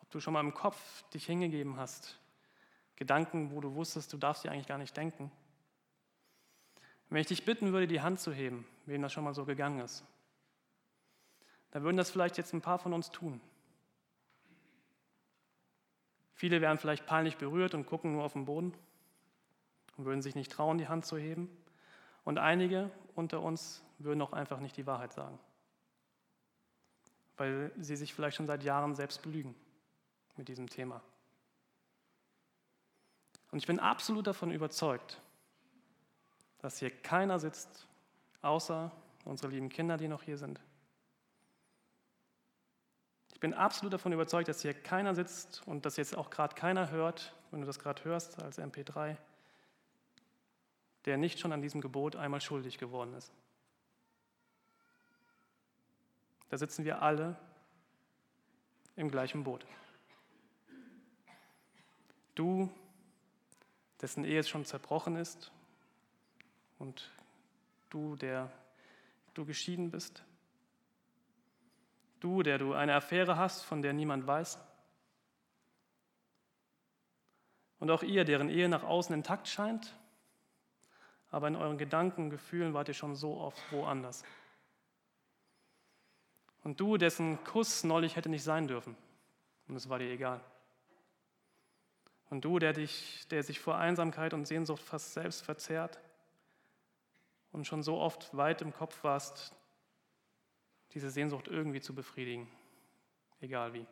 ob 0.00 0.10
du 0.10 0.20
schon 0.20 0.32
mal 0.32 0.40
im 0.40 0.54
Kopf 0.54 1.02
dich 1.10 1.26
hingegeben 1.26 1.76
hast, 1.76 2.18
Gedanken, 2.96 3.50
wo 3.50 3.60
du 3.60 3.74
wusstest, 3.74 4.12
du 4.12 4.16
darfst 4.16 4.42
sie 4.42 4.48
eigentlich 4.48 4.66
gar 4.66 4.78
nicht 4.78 4.96
denken. 4.96 5.30
Wenn 7.10 7.20
ich 7.20 7.26
dich 7.26 7.44
bitten 7.44 7.72
würde, 7.72 7.86
die 7.86 8.00
Hand 8.00 8.20
zu 8.20 8.32
heben, 8.32 8.66
wem 8.86 9.02
das 9.02 9.12
schon 9.12 9.24
mal 9.24 9.34
so 9.34 9.44
gegangen 9.44 9.80
ist, 9.80 10.04
dann 11.70 11.82
würden 11.82 11.96
das 11.96 12.10
vielleicht 12.10 12.38
jetzt 12.38 12.54
ein 12.54 12.62
paar 12.62 12.78
von 12.78 12.92
uns 12.94 13.10
tun. 13.10 13.40
Viele 16.32 16.60
wären 16.60 16.78
vielleicht 16.78 17.06
peinlich 17.06 17.36
berührt 17.36 17.74
und 17.74 17.86
gucken 17.86 18.12
nur 18.12 18.24
auf 18.24 18.32
den 18.32 18.44
Boden 18.44 18.74
und 19.96 20.04
würden 20.04 20.22
sich 20.22 20.34
nicht 20.34 20.52
trauen, 20.52 20.78
die 20.78 20.88
Hand 20.88 21.06
zu 21.06 21.16
heben. 21.16 21.50
Und 22.24 22.38
einige 22.38 22.90
unter 23.14 23.40
uns 23.40 23.82
würden 23.98 24.20
auch 24.20 24.32
einfach 24.32 24.60
nicht 24.60 24.76
die 24.76 24.86
Wahrheit 24.86 25.12
sagen. 25.12 25.38
Weil 27.36 27.72
sie 27.78 27.96
sich 27.96 28.14
vielleicht 28.14 28.36
schon 28.36 28.46
seit 28.46 28.62
Jahren 28.62 28.94
selbst 28.94 29.22
belügen 29.22 29.54
mit 30.36 30.48
diesem 30.48 30.68
Thema. 30.68 31.00
Und 33.50 33.58
ich 33.58 33.66
bin 33.66 33.78
absolut 33.78 34.26
davon 34.26 34.50
überzeugt, 34.50 35.20
dass 36.58 36.78
hier 36.78 36.90
keiner 36.90 37.38
sitzt, 37.38 37.86
außer 38.42 38.90
unsere 39.24 39.52
lieben 39.52 39.68
Kinder, 39.68 39.96
die 39.96 40.08
noch 40.08 40.22
hier 40.22 40.36
sind. 40.36 40.60
Ich 43.32 43.40
bin 43.40 43.52
absolut 43.52 43.92
davon 43.92 44.12
überzeugt, 44.12 44.48
dass 44.48 44.62
hier 44.62 44.72
keiner 44.72 45.14
sitzt 45.14 45.62
und 45.66 45.84
dass 45.84 45.96
jetzt 45.96 46.16
auch 46.16 46.30
gerade 46.30 46.54
keiner 46.54 46.90
hört, 46.90 47.34
wenn 47.50 47.60
du 47.60 47.66
das 47.66 47.78
gerade 47.78 48.02
hörst 48.04 48.42
als 48.42 48.58
MP3, 48.58 49.16
der 51.04 51.18
nicht 51.18 51.38
schon 51.38 51.52
an 51.52 51.60
diesem 51.60 51.80
Gebot 51.80 52.16
einmal 52.16 52.40
schuldig 52.40 52.78
geworden 52.78 53.12
ist. 53.14 53.32
Da 56.48 56.58
sitzen 56.58 56.84
wir 56.84 57.02
alle 57.02 57.36
im 58.94 59.10
gleichen 59.10 59.44
Boot. 59.44 59.66
Du, 62.34 62.70
dessen 64.00 64.24
Ehe 64.24 64.44
schon 64.44 64.64
zerbrochen 64.64 65.16
ist, 65.16 65.50
und 66.78 67.10
du, 67.90 68.16
der 68.16 68.50
du 69.34 69.44
geschieden 69.44 69.90
bist. 69.90 70.24
Du, 72.20 72.42
der 72.42 72.58
du 72.58 72.74
eine 72.74 72.94
Affäre 72.94 73.36
hast, 73.36 73.62
von 73.62 73.82
der 73.82 73.92
niemand 73.92 74.26
weiß. 74.26 74.58
Und 77.78 77.90
auch 77.90 78.02
ihr, 78.02 78.24
deren 78.24 78.48
Ehe 78.48 78.68
nach 78.68 78.84
außen 78.84 79.14
intakt 79.14 79.48
scheint, 79.48 79.94
aber 81.30 81.48
in 81.48 81.56
euren 81.56 81.76
Gedanken 81.76 82.30
Gefühlen 82.30 82.72
wart 82.72 82.88
ihr 82.88 82.94
schon 82.94 83.14
so 83.14 83.36
oft 83.36 83.60
woanders. 83.70 84.24
Und 86.66 86.80
du, 86.80 86.96
dessen 86.96 87.38
Kuss 87.44 87.84
neulich 87.84 88.16
hätte 88.16 88.28
nicht 88.28 88.42
sein 88.42 88.66
dürfen, 88.66 88.96
und 89.68 89.76
es 89.76 89.88
war 89.88 90.00
dir 90.00 90.10
egal. 90.10 90.40
Und 92.28 92.44
du, 92.44 92.58
der, 92.58 92.72
dich, 92.72 93.24
der 93.28 93.44
sich 93.44 93.60
vor 93.60 93.76
Einsamkeit 93.76 94.34
und 94.34 94.46
Sehnsucht 94.46 94.82
fast 94.82 95.12
selbst 95.12 95.44
verzehrt 95.44 96.00
und 97.52 97.68
schon 97.68 97.84
so 97.84 97.98
oft 97.98 98.36
weit 98.36 98.62
im 98.62 98.72
Kopf 98.72 99.04
warst, 99.04 99.54
diese 100.90 101.08
Sehnsucht 101.08 101.46
irgendwie 101.46 101.80
zu 101.80 101.94
befriedigen, 101.94 102.50
egal 103.40 103.72
wie. 103.72 103.86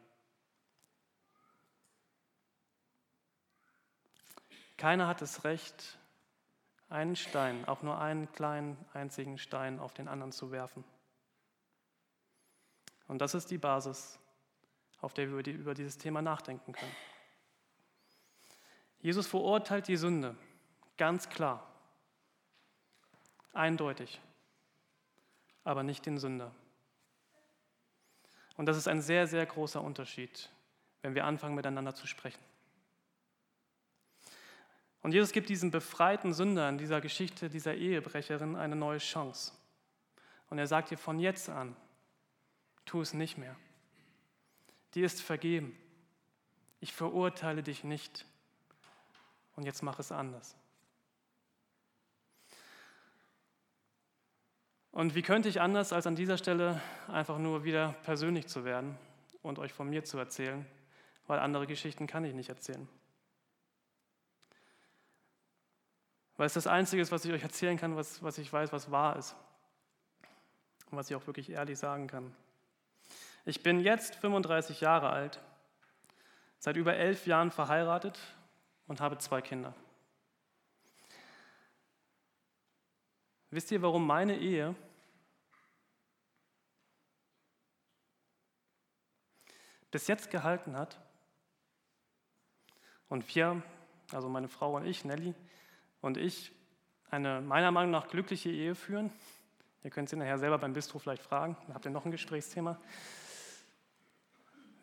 Keiner 4.76 5.06
hat 5.06 5.22
das 5.22 5.44
Recht, 5.44 5.96
einen 6.88 7.14
Stein, 7.14 7.68
auch 7.68 7.82
nur 7.82 8.00
einen 8.00 8.32
kleinen 8.32 8.76
einzigen 8.92 9.38
Stein 9.38 9.78
auf 9.78 9.94
den 9.94 10.08
anderen 10.08 10.32
zu 10.32 10.50
werfen. 10.50 10.82
Und 13.06 13.18
das 13.18 13.34
ist 13.34 13.50
die 13.50 13.58
Basis, 13.58 14.18
auf 15.00 15.14
der 15.14 15.30
wir 15.30 15.54
über 15.54 15.75
dieses 15.75 15.99
Thema 15.99 16.23
nachdenken 16.23 16.73
können. 16.73 16.96
Jesus 19.00 19.26
verurteilt 19.26 19.87
die 19.88 19.96
Sünde, 19.96 20.34
ganz 20.96 21.28
klar, 21.28 21.70
eindeutig, 23.52 24.20
aber 25.62 25.82
nicht 25.82 26.06
den 26.06 26.18
Sünder. 26.18 26.54
Und 28.56 28.66
das 28.66 28.76
ist 28.76 28.88
ein 28.88 29.02
sehr, 29.02 29.26
sehr 29.26 29.44
großer 29.44 29.82
Unterschied, 29.82 30.49
wenn 31.02 31.14
wir 31.14 31.25
anfangen 31.25 31.54
miteinander 31.54 31.94
zu 31.94 32.06
sprechen. 32.06 32.42
Und 35.02 35.12
Jesus 35.12 35.32
gibt 35.32 35.50
diesem 35.50 35.70
befreiten 35.70 36.32
Sünder 36.32 36.66
in 36.70 36.78
dieser 36.78 37.02
Geschichte 37.02 37.50
dieser 37.50 37.75
Ehebrecherin 37.75 38.56
eine 38.56 38.75
neue 38.75 38.99
Chance. 38.99 39.52
Und 40.49 40.58
er 40.58 40.66
sagt 40.66 40.90
ihr 40.92 40.99
von 40.99 41.18
jetzt 41.18 41.50
an, 41.50 41.76
tu 42.84 43.00
es 43.00 43.14
nicht 43.14 43.38
mehr. 43.38 43.56
Dir 44.94 45.06
ist 45.06 45.20
vergeben. 45.20 45.76
Ich 46.80 46.92
verurteile 46.92 47.62
dich 47.62 47.85
nicht. 47.85 48.26
Und 49.56 49.64
jetzt 49.64 49.82
mach 49.82 49.98
es 49.98 50.12
anders. 50.12 50.56
Und 54.92 55.16
wie 55.16 55.22
könnte 55.22 55.48
ich 55.48 55.61
anders, 55.61 55.92
als 55.92 56.06
an 56.06 56.14
dieser 56.14 56.38
Stelle 56.38 56.80
einfach 57.09 57.38
nur 57.38 57.64
wieder 57.64 57.94
persönlich 58.04 58.46
zu 58.46 58.64
werden 58.64 58.96
und 59.42 59.59
euch 59.59 59.72
von 59.72 59.90
mir 59.90 60.04
zu 60.04 60.18
erzählen, 60.18 60.64
weil 61.26 61.40
andere 61.40 61.66
Geschichten 61.66 62.06
kann 62.06 62.24
ich 62.24 62.32
nicht 62.32 62.48
erzählen. 62.48 62.88
Weil 66.37 66.46
es 66.46 66.54
das 66.54 66.66
Einzige 66.66 67.02
ist, 67.02 67.12
was 67.12 67.24
ich 67.24 67.32
euch 67.32 67.42
erzählen 67.42 67.76
kann, 67.76 67.96
was, 67.96 68.22
was 68.22 68.38
ich 68.38 68.52
weiß, 68.52 68.72
was 68.72 68.90
wahr 68.90 69.16
ist. 69.16 69.35
Und 70.90 70.98
was 70.98 71.11
ich 71.11 71.16
auch 71.16 71.26
wirklich 71.26 71.50
ehrlich 71.50 71.78
sagen 71.78 72.06
kann. 72.06 72.35
Ich 73.46 73.62
bin 73.62 73.80
jetzt 73.80 74.14
35 74.16 74.80
Jahre 74.80 75.11
alt, 75.11 75.38
seit 76.59 76.76
über 76.76 76.94
elf 76.94 77.26
Jahren 77.26 77.50
verheiratet 77.50 78.18
und 78.87 79.00
habe 79.00 79.18
zwei 79.18 79.42
Kinder. 79.42 79.74
Wisst 83.50 83.70
ihr, 83.70 83.83
warum 83.83 84.07
meine 84.07 84.37
Ehe 84.37 84.74
bis 89.90 90.07
jetzt 90.07 90.30
gehalten 90.30 90.76
hat? 90.76 90.98
Und 93.09 93.33
wir, 93.35 93.62
also 94.11 94.28
meine 94.28 94.48
Frau 94.48 94.74
und 94.74 94.87
ich, 94.87 95.04
Nelly 95.04 95.35
und 96.00 96.16
ich, 96.16 96.50
eine 97.11 97.42
meiner 97.42 97.70
Meinung 97.70 97.92
nach 97.92 98.09
glückliche 98.09 98.50
Ehe 98.50 98.74
führen. 98.74 99.12
Ihr 99.85 99.90
könnt 99.90 100.09
sie 100.09 100.16
nachher 100.16 100.38
selber 100.38 100.59
beim 100.59 100.72
Bistro 100.72 100.98
vielleicht 100.98 101.22
fragen, 101.22 101.57
dann 101.66 101.74
habt 101.74 101.85
ihr 101.85 101.90
noch 101.90 102.07
ein 102.07 102.11
Gesprächsthema. 102.11 102.80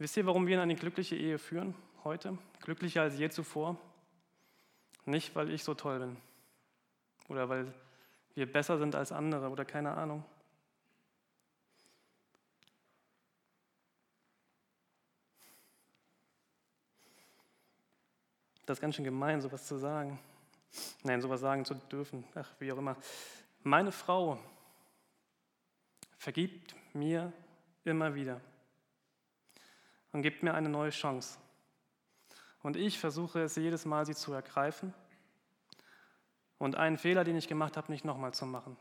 Wisst 0.01 0.17
ihr, 0.17 0.25
warum 0.25 0.47
wir 0.47 0.59
eine 0.59 0.73
glückliche 0.73 1.15
Ehe 1.15 1.37
führen 1.37 1.75
heute? 2.03 2.35
Glücklicher 2.61 3.03
als 3.03 3.19
je 3.19 3.29
zuvor? 3.29 3.77
Nicht, 5.05 5.35
weil 5.35 5.51
ich 5.51 5.63
so 5.63 5.75
toll 5.75 5.99
bin 5.99 6.17
oder 7.27 7.49
weil 7.49 7.71
wir 8.33 8.51
besser 8.51 8.79
sind 8.79 8.95
als 8.95 9.11
andere 9.11 9.47
oder 9.49 9.63
keine 9.63 9.91
Ahnung. 9.91 10.25
Das 18.65 18.79
ist 18.79 18.81
ganz 18.81 18.95
schön 18.95 19.05
gemein, 19.05 19.39
sowas 19.39 19.67
zu 19.67 19.77
sagen. 19.77 20.17
Nein, 21.03 21.21
sowas 21.21 21.41
sagen 21.41 21.63
zu 21.63 21.75
dürfen. 21.75 22.23
Ach, 22.33 22.49
wie 22.57 22.71
auch 22.71 22.79
immer. 22.79 22.97
Meine 23.61 23.91
Frau 23.91 24.39
vergibt 26.17 26.73
mir 26.95 27.31
immer 27.83 28.15
wieder 28.15 28.41
und 30.11 30.21
gibt 30.21 30.43
mir 30.43 30.53
eine 30.53 30.69
neue 30.69 30.91
Chance. 30.91 31.39
Und 32.63 32.75
ich 32.75 32.99
versuche 32.99 33.41
es 33.41 33.55
jedes 33.55 33.85
Mal, 33.85 34.05
sie 34.05 34.15
zu 34.15 34.33
ergreifen 34.33 34.93
und 36.57 36.75
einen 36.75 36.97
Fehler, 36.97 37.23
den 37.23 37.37
ich 37.37 37.47
gemacht 37.47 37.77
habe, 37.77 37.91
nicht 37.91 38.05
nochmal 38.05 38.33
zu 38.33 38.45
machen. 38.45 38.77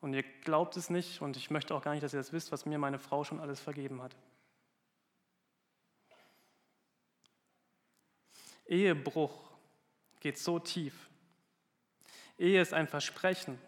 Und 0.00 0.14
ihr 0.14 0.24
glaubt 0.40 0.76
es 0.76 0.90
nicht 0.90 1.22
und 1.22 1.36
ich 1.36 1.50
möchte 1.50 1.74
auch 1.74 1.82
gar 1.82 1.92
nicht, 1.92 2.02
dass 2.02 2.12
ihr 2.12 2.18
das 2.18 2.32
wisst, 2.32 2.50
was 2.50 2.66
mir 2.66 2.78
meine 2.78 2.98
Frau 2.98 3.24
schon 3.24 3.38
alles 3.38 3.60
vergeben 3.60 4.02
hat. 4.02 4.16
Ehebruch 8.66 9.50
geht 10.18 10.38
so 10.38 10.58
tief. 10.58 11.08
Ehe 12.38 12.60
ist 12.60 12.72
ein 12.72 12.88
Versprechen, 12.88 13.58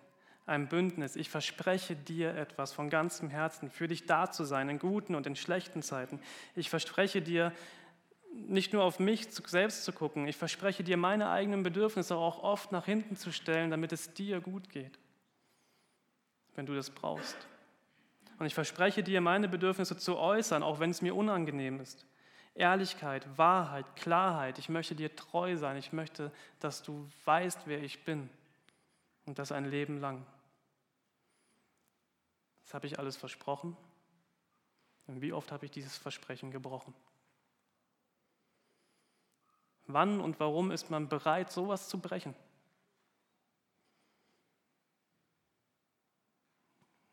ein 0.47 0.69
Bündnis. 0.69 1.17
Ich 1.17 1.31
verspreche 1.31 1.97
dir 1.97 2.35
etwas 2.35 2.73
von 2.73 2.91
ganzem 2.91 3.31
Herzen, 3.31 3.71
für 3.71 3.89
dich 3.89 4.07
da 4.07 4.31
zu 4.31 4.45
sein, 4.45 4.69
in 4.69 4.79
guten 4.79 5.15
und 5.15 5.27
in 5.27 5.37
schlechten 5.37 5.83
Zeiten. 5.83 6.21
Ich 6.55 6.71
verspreche 6.71 7.23
dir, 7.23 7.53
nicht 8.33 8.73
nur 8.73 8.83
auf 8.83 8.99
mich 8.99 9.29
selbst 9.31 9.85
zu 9.85 9.93
gucken, 9.93 10.27
ich 10.27 10.37
verspreche 10.37 10.83
dir, 10.83 10.97
meine 10.97 11.31
eigenen 11.31 11.63
Bedürfnisse 11.63 12.17
auch 12.17 12.43
oft 12.43 12.73
nach 12.73 12.85
hinten 12.85 13.17
zu 13.17 13.33
stellen, 13.33 13.71
damit 13.71 13.93
es 13.93 14.13
dir 14.13 14.41
gut 14.41 14.71
geht, 14.71 14.99
wenn 16.57 16.67
du 16.67 16.75
das 16.75 16.91
brauchst. 16.91 17.37
Und 18.39 18.47
ich 18.47 18.55
verspreche 18.55 19.03
dir, 19.03 19.21
meine 19.21 19.49
Bedürfnisse 19.49 19.97
zu 19.97 20.17
äußern, 20.19 20.63
auch 20.63 20.81
wenn 20.81 20.91
es 20.91 21.01
mir 21.01 21.15
unangenehm 21.15 21.81
ist. 21.81 22.05
Ehrlichkeit, 22.55 23.27
Wahrheit, 23.37 23.87
Klarheit. 23.97 24.59
Ich 24.59 24.69
möchte 24.69 24.95
dir 24.95 25.15
treu 25.15 25.57
sein. 25.57 25.77
Ich 25.77 25.93
möchte, 25.93 26.31
dass 26.61 26.83
du 26.83 27.09
weißt, 27.25 27.61
wer 27.67 27.83
ich 27.83 28.05
bin. 28.05 28.29
Und 29.27 29.39
das 29.39 29.53
ein 29.53 29.65
Leben 29.65 30.01
lang. 30.01 30.25
Das 32.65 32.75
habe 32.75 32.87
ich 32.87 32.99
alles 32.99 33.17
versprochen. 33.17 33.77
Und 35.07 35.21
wie 35.21 35.33
oft 35.33 35.53
habe 35.53 35.67
ich 35.67 35.71
dieses 35.71 35.97
Versprechen 35.97 36.51
gebrochen? 36.51 36.95
Wann 39.87 40.21
und 40.21 40.41
warum 40.41 40.71
ist 40.71 40.91
man 40.91 41.09
bereit, 41.09 41.53
sowas 41.53 41.89
zu 41.89 41.99
brechen? 41.99 42.35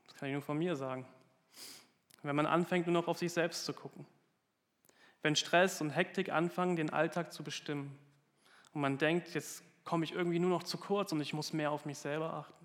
Das 0.06 0.16
kann 0.16 0.30
ich 0.30 0.34
nur 0.34 0.42
von 0.42 0.58
mir 0.58 0.76
sagen. 0.76 1.06
Wenn 2.24 2.36
man 2.36 2.46
anfängt, 2.46 2.88
nur 2.88 2.94
noch 2.94 3.08
auf 3.08 3.18
sich 3.18 3.34
selbst 3.34 3.66
zu 3.66 3.74
gucken. 3.74 4.06
Wenn 5.22 5.36
Stress 5.36 5.82
und 5.82 5.90
Hektik 5.90 6.30
anfangen, 6.30 6.76
den 6.76 6.92
Alltag 6.92 7.34
zu 7.34 7.44
bestimmen. 7.44 7.98
Und 8.74 8.82
man 8.82 8.98
denkt, 8.98 9.34
jetzt 9.34 9.64
komme 9.84 10.06
ich 10.06 10.14
irgendwie 10.14 10.40
nur 10.40 10.50
noch 10.50 10.64
zu 10.64 10.78
kurz 10.78 11.12
und 11.12 11.20
ich 11.20 11.34
muss 11.34 11.52
mehr 11.52 11.72
auf 11.72 11.86
mich 11.86 11.98
selber 11.98 12.34
achten. 12.34 12.61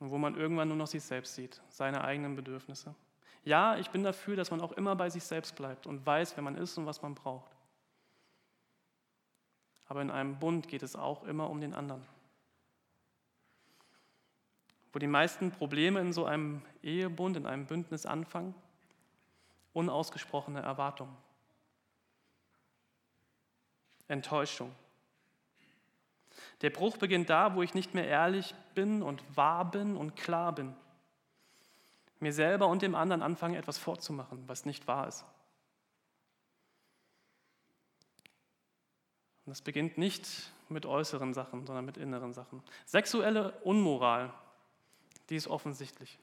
Und 0.00 0.10
wo 0.10 0.18
man 0.18 0.36
irgendwann 0.36 0.68
nur 0.68 0.76
noch 0.76 0.86
sich 0.86 1.02
selbst 1.02 1.34
sieht, 1.34 1.60
seine 1.68 2.02
eigenen 2.02 2.34
Bedürfnisse. 2.34 2.94
Ja, 3.44 3.76
ich 3.76 3.90
bin 3.90 4.02
dafür, 4.02 4.34
dass 4.34 4.50
man 4.50 4.60
auch 4.60 4.72
immer 4.72 4.96
bei 4.96 5.08
sich 5.08 5.22
selbst 5.22 5.54
bleibt 5.54 5.86
und 5.86 6.04
weiß, 6.04 6.36
wer 6.36 6.42
man 6.42 6.56
ist 6.56 6.76
und 6.76 6.86
was 6.86 7.00
man 7.02 7.14
braucht. 7.14 7.50
Aber 9.86 10.02
in 10.02 10.10
einem 10.10 10.38
Bund 10.38 10.68
geht 10.68 10.82
es 10.82 10.96
auch 10.96 11.24
immer 11.24 11.48
um 11.50 11.60
den 11.60 11.74
anderen. 11.74 12.06
Wo 14.92 14.98
die 14.98 15.06
meisten 15.06 15.50
Probleme 15.50 16.00
in 16.00 16.12
so 16.12 16.24
einem 16.24 16.62
Ehebund, 16.82 17.36
in 17.36 17.46
einem 17.46 17.66
Bündnis 17.66 18.06
anfangen, 18.06 18.54
unausgesprochene 19.72 20.60
Erwartungen, 20.60 21.16
Enttäuschung. 24.08 24.74
Der 26.62 26.70
Bruch 26.70 26.98
beginnt 26.98 27.30
da, 27.30 27.54
wo 27.54 27.62
ich 27.62 27.74
nicht 27.74 27.94
mehr 27.94 28.06
ehrlich 28.06 28.54
bin 28.74 29.02
und 29.02 29.22
wahr 29.36 29.70
bin 29.70 29.96
und 29.96 30.16
klar 30.16 30.54
bin. 30.54 30.74
Mir 32.18 32.32
selber 32.32 32.66
und 32.66 32.82
dem 32.82 32.94
anderen 32.94 33.22
anfange, 33.22 33.56
etwas 33.56 33.78
vorzumachen, 33.78 34.46
was 34.46 34.66
nicht 34.66 34.86
wahr 34.86 35.08
ist. 35.08 35.24
Und 39.46 39.52
das 39.52 39.62
beginnt 39.62 39.96
nicht 39.96 40.52
mit 40.68 40.84
äußeren 40.84 41.32
Sachen, 41.32 41.66
sondern 41.66 41.84
mit 41.84 41.96
inneren 41.96 42.34
Sachen. 42.34 42.62
Sexuelle 42.84 43.52
Unmoral, 43.62 44.32
die 45.30 45.36
ist 45.36 45.48
offensichtlich. 45.48 46.18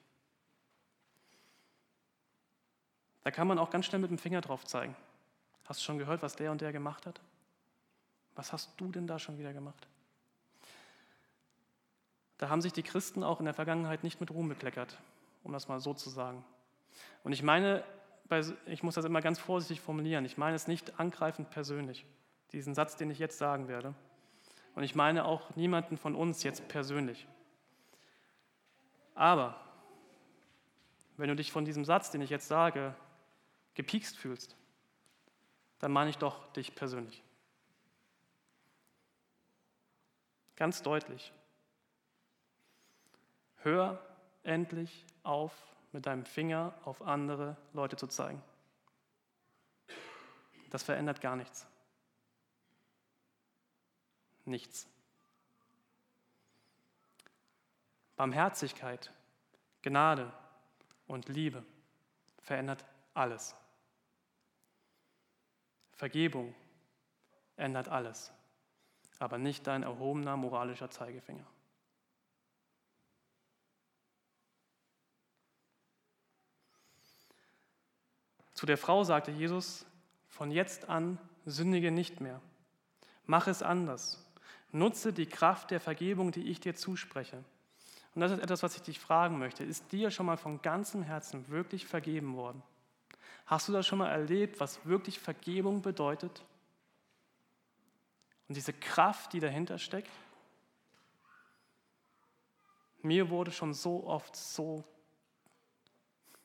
Da 3.23 3.31
kann 3.31 3.47
man 3.47 3.57
auch 3.59 3.71
ganz 3.71 3.87
schnell 3.87 3.99
mit 3.99 4.11
dem 4.11 4.19
Finger 4.19 4.39
drauf 4.39 4.65
zeigen. 4.65 4.95
Hast 5.65 5.81
du 5.81 5.83
schon 5.83 5.97
gehört, 5.97 6.21
was 6.21 6.35
der 6.35 6.51
und 6.51 6.61
der 6.61 6.71
gemacht 6.71 7.05
hat? 7.05 7.19
Was 8.35 8.53
hast 8.53 8.71
du 8.77 8.89
denn 8.91 9.07
da 9.07 9.17
schon 9.19 9.37
wieder 9.37 9.51
gemacht? 9.51 9.87
Da 12.37 12.49
haben 12.49 12.61
sich 12.61 12.73
die 12.73 12.83
Christen 12.83 13.23
auch 13.23 13.39
in 13.39 13.45
der 13.45 13.53
Vergangenheit 13.53 14.03
nicht 14.03 14.19
mit 14.19 14.31
Ruhm 14.31 14.49
bekleckert, 14.49 14.97
um 15.43 15.53
das 15.53 15.67
mal 15.67 15.79
so 15.79 15.93
zu 15.93 16.09
sagen. 16.09 16.43
Und 17.23 17.33
ich 17.33 17.43
meine, 17.43 17.83
ich 18.65 18.83
muss 18.83 18.95
das 18.95 19.05
immer 19.05 19.21
ganz 19.21 19.39
vorsichtig 19.39 19.81
formulieren, 19.81 20.25
ich 20.25 20.37
meine 20.37 20.55
es 20.55 20.67
nicht 20.67 20.99
angreifend 20.99 21.49
persönlich, 21.49 22.05
diesen 22.51 22.73
Satz, 22.73 22.95
den 22.95 23.09
ich 23.09 23.19
jetzt 23.19 23.37
sagen 23.37 23.67
werde. 23.67 23.93
Und 24.75 24.83
ich 24.83 24.93
meine 24.93 25.25
auch 25.25 25.55
niemanden 25.55 25.97
von 25.97 26.15
uns 26.15 26.43
jetzt 26.43 26.67
persönlich. 26.67 27.27
Aber 29.15 29.59
wenn 31.17 31.29
du 31.29 31.35
dich 31.35 31.51
von 31.51 31.65
diesem 31.65 31.83
Satz, 31.83 32.11
den 32.11 32.21
ich 32.21 32.29
jetzt 32.29 32.47
sage, 32.47 32.93
gepiekst 33.73 34.15
fühlst, 34.15 34.55
dann 35.79 35.91
meine 35.91 36.11
ich 36.11 36.17
doch 36.17 36.51
dich 36.53 36.75
persönlich. 36.75 37.23
Ganz 40.55 40.83
deutlich. 40.83 41.33
Hör 43.57 44.01
endlich 44.43 45.05
auf, 45.23 45.53
mit 45.91 46.05
deinem 46.05 46.25
Finger 46.25 46.73
auf 46.83 47.01
andere 47.01 47.57
Leute 47.73 47.95
zu 47.95 48.07
zeigen. 48.07 48.41
Das 50.69 50.83
verändert 50.83 51.21
gar 51.21 51.35
nichts. 51.35 51.65
Nichts. 54.45 54.87
Barmherzigkeit, 58.15 59.13
Gnade 59.81 60.31
und 61.07 61.29
Liebe 61.29 61.63
verändert 62.41 62.83
alles. 63.13 63.55
Vergebung 65.93 66.53
ändert 67.55 67.87
alles, 67.89 68.31
aber 69.19 69.37
nicht 69.37 69.65
dein 69.67 69.83
erhobener 69.83 70.37
moralischer 70.37 70.89
Zeigefinger. 70.89 71.45
Zu 78.57 78.65
der 78.65 78.79
Frau 78.79 79.03
sagte 79.03 79.29
Jesus, 79.29 79.85
von 80.29 80.49
jetzt 80.49 80.89
an 80.89 81.19
sündige 81.45 81.91
nicht 81.91 82.21
mehr. 82.21 82.41
Mach 83.27 83.45
es 83.45 83.61
anders. 83.61 84.27
Nutze 84.71 85.13
die 85.13 85.27
Kraft 85.27 85.69
der 85.69 85.79
Vergebung, 85.79 86.31
die 86.31 86.49
ich 86.49 86.59
dir 86.59 86.73
zuspreche. 86.75 87.43
Und 88.15 88.21
das 88.21 88.31
ist 88.31 88.39
etwas, 88.39 88.63
was 88.63 88.75
ich 88.75 88.81
dich 88.81 88.99
fragen 88.99 89.37
möchte. 89.37 89.63
Ist 89.63 89.91
dir 89.91 90.09
schon 90.09 90.25
mal 90.25 90.37
von 90.37 90.59
ganzem 90.63 91.03
Herzen 91.03 91.47
wirklich 91.49 91.85
vergeben 91.85 92.35
worden? 92.35 92.63
Hast 93.45 93.67
du 93.67 93.73
das 93.73 93.85
schon 93.85 93.99
mal 93.99 94.09
erlebt, 94.09 94.59
was 94.59 94.83
wirklich 94.87 95.19
Vergebung 95.19 95.83
bedeutet? 95.83 96.43
Und 98.47 98.55
diese 98.55 98.73
Kraft, 98.73 99.33
die 99.33 99.39
dahinter 99.39 99.77
steckt? 99.77 100.09
Mir 103.03 103.29
wurde 103.29 103.51
schon 103.51 103.75
so 103.75 104.07
oft 104.07 104.35
so 104.35 104.83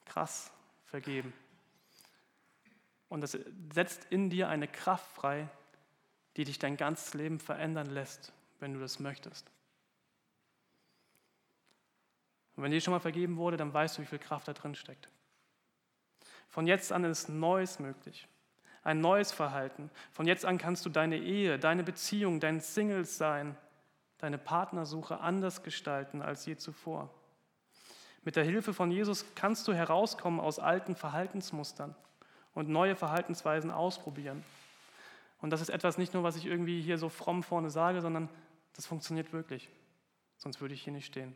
krass 0.04 0.52
vergeben. 0.84 1.32
Und 3.12 3.20
das 3.20 3.36
setzt 3.74 4.06
in 4.06 4.30
dir 4.30 4.48
eine 4.48 4.66
Kraft 4.66 5.04
frei, 5.12 5.46
die 6.38 6.44
dich 6.44 6.58
dein 6.58 6.78
ganzes 6.78 7.12
Leben 7.12 7.40
verändern 7.40 7.90
lässt, 7.90 8.32
wenn 8.58 8.72
du 8.72 8.80
das 8.80 9.00
möchtest. 9.00 9.50
Und 12.56 12.62
wenn 12.62 12.70
dir 12.70 12.80
schon 12.80 12.92
mal 12.92 13.00
vergeben 13.00 13.36
wurde, 13.36 13.58
dann 13.58 13.74
weißt 13.74 13.98
du, 13.98 14.00
wie 14.00 14.06
viel 14.06 14.18
Kraft 14.18 14.48
da 14.48 14.54
drin 14.54 14.74
steckt. 14.74 15.10
Von 16.48 16.66
jetzt 16.66 16.90
an 16.90 17.04
ist 17.04 17.28
Neues 17.28 17.80
möglich. 17.80 18.28
Ein 18.82 19.02
neues 19.02 19.30
Verhalten. 19.30 19.90
Von 20.10 20.26
jetzt 20.26 20.46
an 20.46 20.56
kannst 20.56 20.86
du 20.86 20.88
deine 20.88 21.18
Ehe, 21.18 21.58
deine 21.58 21.84
Beziehung, 21.84 22.40
dein 22.40 22.60
Singles 22.60 23.18
sein, 23.18 23.58
deine 24.16 24.38
Partnersuche 24.38 25.20
anders 25.20 25.62
gestalten 25.62 26.22
als 26.22 26.46
je 26.46 26.56
zuvor. 26.56 27.12
Mit 28.24 28.36
der 28.36 28.44
Hilfe 28.44 28.72
von 28.72 28.90
Jesus 28.90 29.26
kannst 29.34 29.68
du 29.68 29.74
herauskommen 29.74 30.40
aus 30.40 30.58
alten 30.58 30.96
Verhaltensmustern 30.96 31.94
und 32.54 32.68
neue 32.68 32.96
Verhaltensweisen 32.96 33.70
ausprobieren. 33.70 34.44
Und 35.40 35.50
das 35.50 35.60
ist 35.60 35.70
etwas 35.70 35.98
nicht 35.98 36.14
nur, 36.14 36.22
was 36.22 36.36
ich 36.36 36.46
irgendwie 36.46 36.80
hier 36.80 36.98
so 36.98 37.08
fromm 37.08 37.42
vorne 37.42 37.70
sage, 37.70 38.00
sondern 38.00 38.28
das 38.74 38.86
funktioniert 38.86 39.32
wirklich. 39.32 39.68
Sonst 40.36 40.60
würde 40.60 40.74
ich 40.74 40.82
hier 40.82 40.92
nicht 40.92 41.06
stehen. 41.06 41.34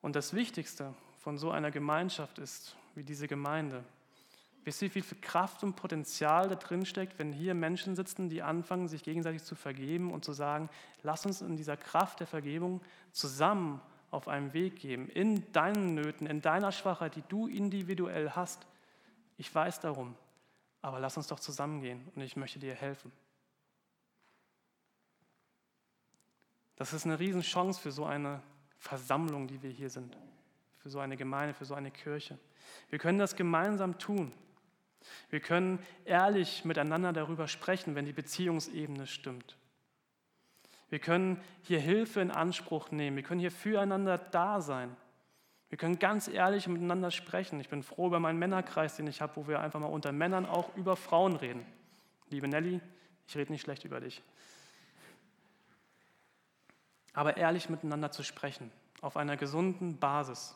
Und 0.00 0.14
das 0.14 0.34
Wichtigste 0.34 0.94
von 1.18 1.38
so 1.38 1.50
einer 1.50 1.72
Gemeinschaft 1.72 2.38
ist, 2.38 2.76
wie 2.94 3.02
diese 3.02 3.26
Gemeinde, 3.26 3.82
wisst 4.64 4.82
ihr, 4.82 4.94
wie 4.94 5.00
viel 5.00 5.18
Kraft 5.20 5.64
und 5.64 5.74
Potenzial 5.74 6.48
da 6.48 6.54
drin 6.54 6.86
steckt, 6.86 7.18
wenn 7.18 7.32
hier 7.32 7.54
Menschen 7.54 7.96
sitzen, 7.96 8.28
die 8.28 8.42
anfangen, 8.42 8.86
sich 8.86 9.02
gegenseitig 9.02 9.42
zu 9.42 9.56
vergeben 9.56 10.12
und 10.12 10.24
zu 10.24 10.32
sagen, 10.32 10.68
lass 11.02 11.26
uns 11.26 11.40
in 11.40 11.56
dieser 11.56 11.76
Kraft 11.76 12.20
der 12.20 12.26
Vergebung 12.28 12.80
zusammen 13.10 13.80
auf 14.10 14.28
einem 14.28 14.52
Weg 14.52 14.76
gehen, 14.76 15.08
in 15.08 15.50
deinen 15.52 15.94
Nöten, 15.94 16.26
in 16.26 16.40
deiner 16.40 16.72
Schwachheit, 16.72 17.16
die 17.16 17.24
du 17.28 17.46
individuell 17.46 18.30
hast. 18.30 18.66
Ich 19.36 19.52
weiß 19.54 19.80
darum, 19.80 20.14
aber 20.82 21.00
lass 21.00 21.16
uns 21.16 21.26
doch 21.26 21.40
zusammengehen 21.40 22.06
und 22.14 22.22
ich 22.22 22.36
möchte 22.36 22.58
dir 22.58 22.74
helfen. 22.74 23.12
Das 26.76 26.92
ist 26.92 27.06
eine 27.06 27.18
Riesenchance 27.18 27.80
für 27.80 27.90
so 27.90 28.04
eine 28.04 28.42
Versammlung, 28.78 29.48
die 29.48 29.62
wir 29.62 29.70
hier 29.70 29.90
sind, 29.90 30.16
für 30.78 30.90
so 30.90 31.00
eine 31.00 31.16
Gemeinde, 31.16 31.54
für 31.54 31.64
so 31.64 31.74
eine 31.74 31.90
Kirche. 31.90 32.38
Wir 32.90 32.98
können 32.98 33.18
das 33.18 33.34
gemeinsam 33.34 33.98
tun. 33.98 34.32
Wir 35.30 35.40
können 35.40 35.78
ehrlich 36.04 36.64
miteinander 36.64 37.12
darüber 37.12 37.48
sprechen, 37.48 37.94
wenn 37.94 38.04
die 38.04 38.12
Beziehungsebene 38.12 39.06
stimmt. 39.06 39.56
Wir 40.88 40.98
können 40.98 41.40
hier 41.62 41.80
Hilfe 41.80 42.20
in 42.20 42.30
Anspruch 42.30 42.90
nehmen. 42.90 43.16
Wir 43.16 43.22
können 43.22 43.40
hier 43.40 43.50
füreinander 43.50 44.18
da 44.18 44.60
sein. 44.60 44.96
Wir 45.68 45.78
können 45.78 45.98
ganz 45.98 46.28
ehrlich 46.28 46.68
miteinander 46.68 47.10
sprechen. 47.10 47.58
Ich 47.58 47.68
bin 47.68 47.82
froh 47.82 48.06
über 48.06 48.20
meinen 48.20 48.38
Männerkreis, 48.38 48.96
den 48.96 49.08
ich 49.08 49.20
habe, 49.20 49.34
wo 49.36 49.48
wir 49.48 49.60
einfach 49.60 49.80
mal 49.80 49.86
unter 49.86 50.12
Männern 50.12 50.46
auch 50.46 50.76
über 50.76 50.96
Frauen 50.96 51.34
reden. 51.34 51.66
Liebe 52.30 52.46
Nelly, 52.46 52.80
ich 53.26 53.36
rede 53.36 53.50
nicht 53.52 53.62
schlecht 53.62 53.84
über 53.84 54.00
dich 54.00 54.22
aber 57.16 57.38
ehrlich 57.38 57.70
miteinander 57.70 58.12
zu 58.12 58.22
sprechen, 58.22 58.70
auf 59.00 59.16
einer 59.16 59.38
gesunden 59.38 59.98
Basis. 59.98 60.54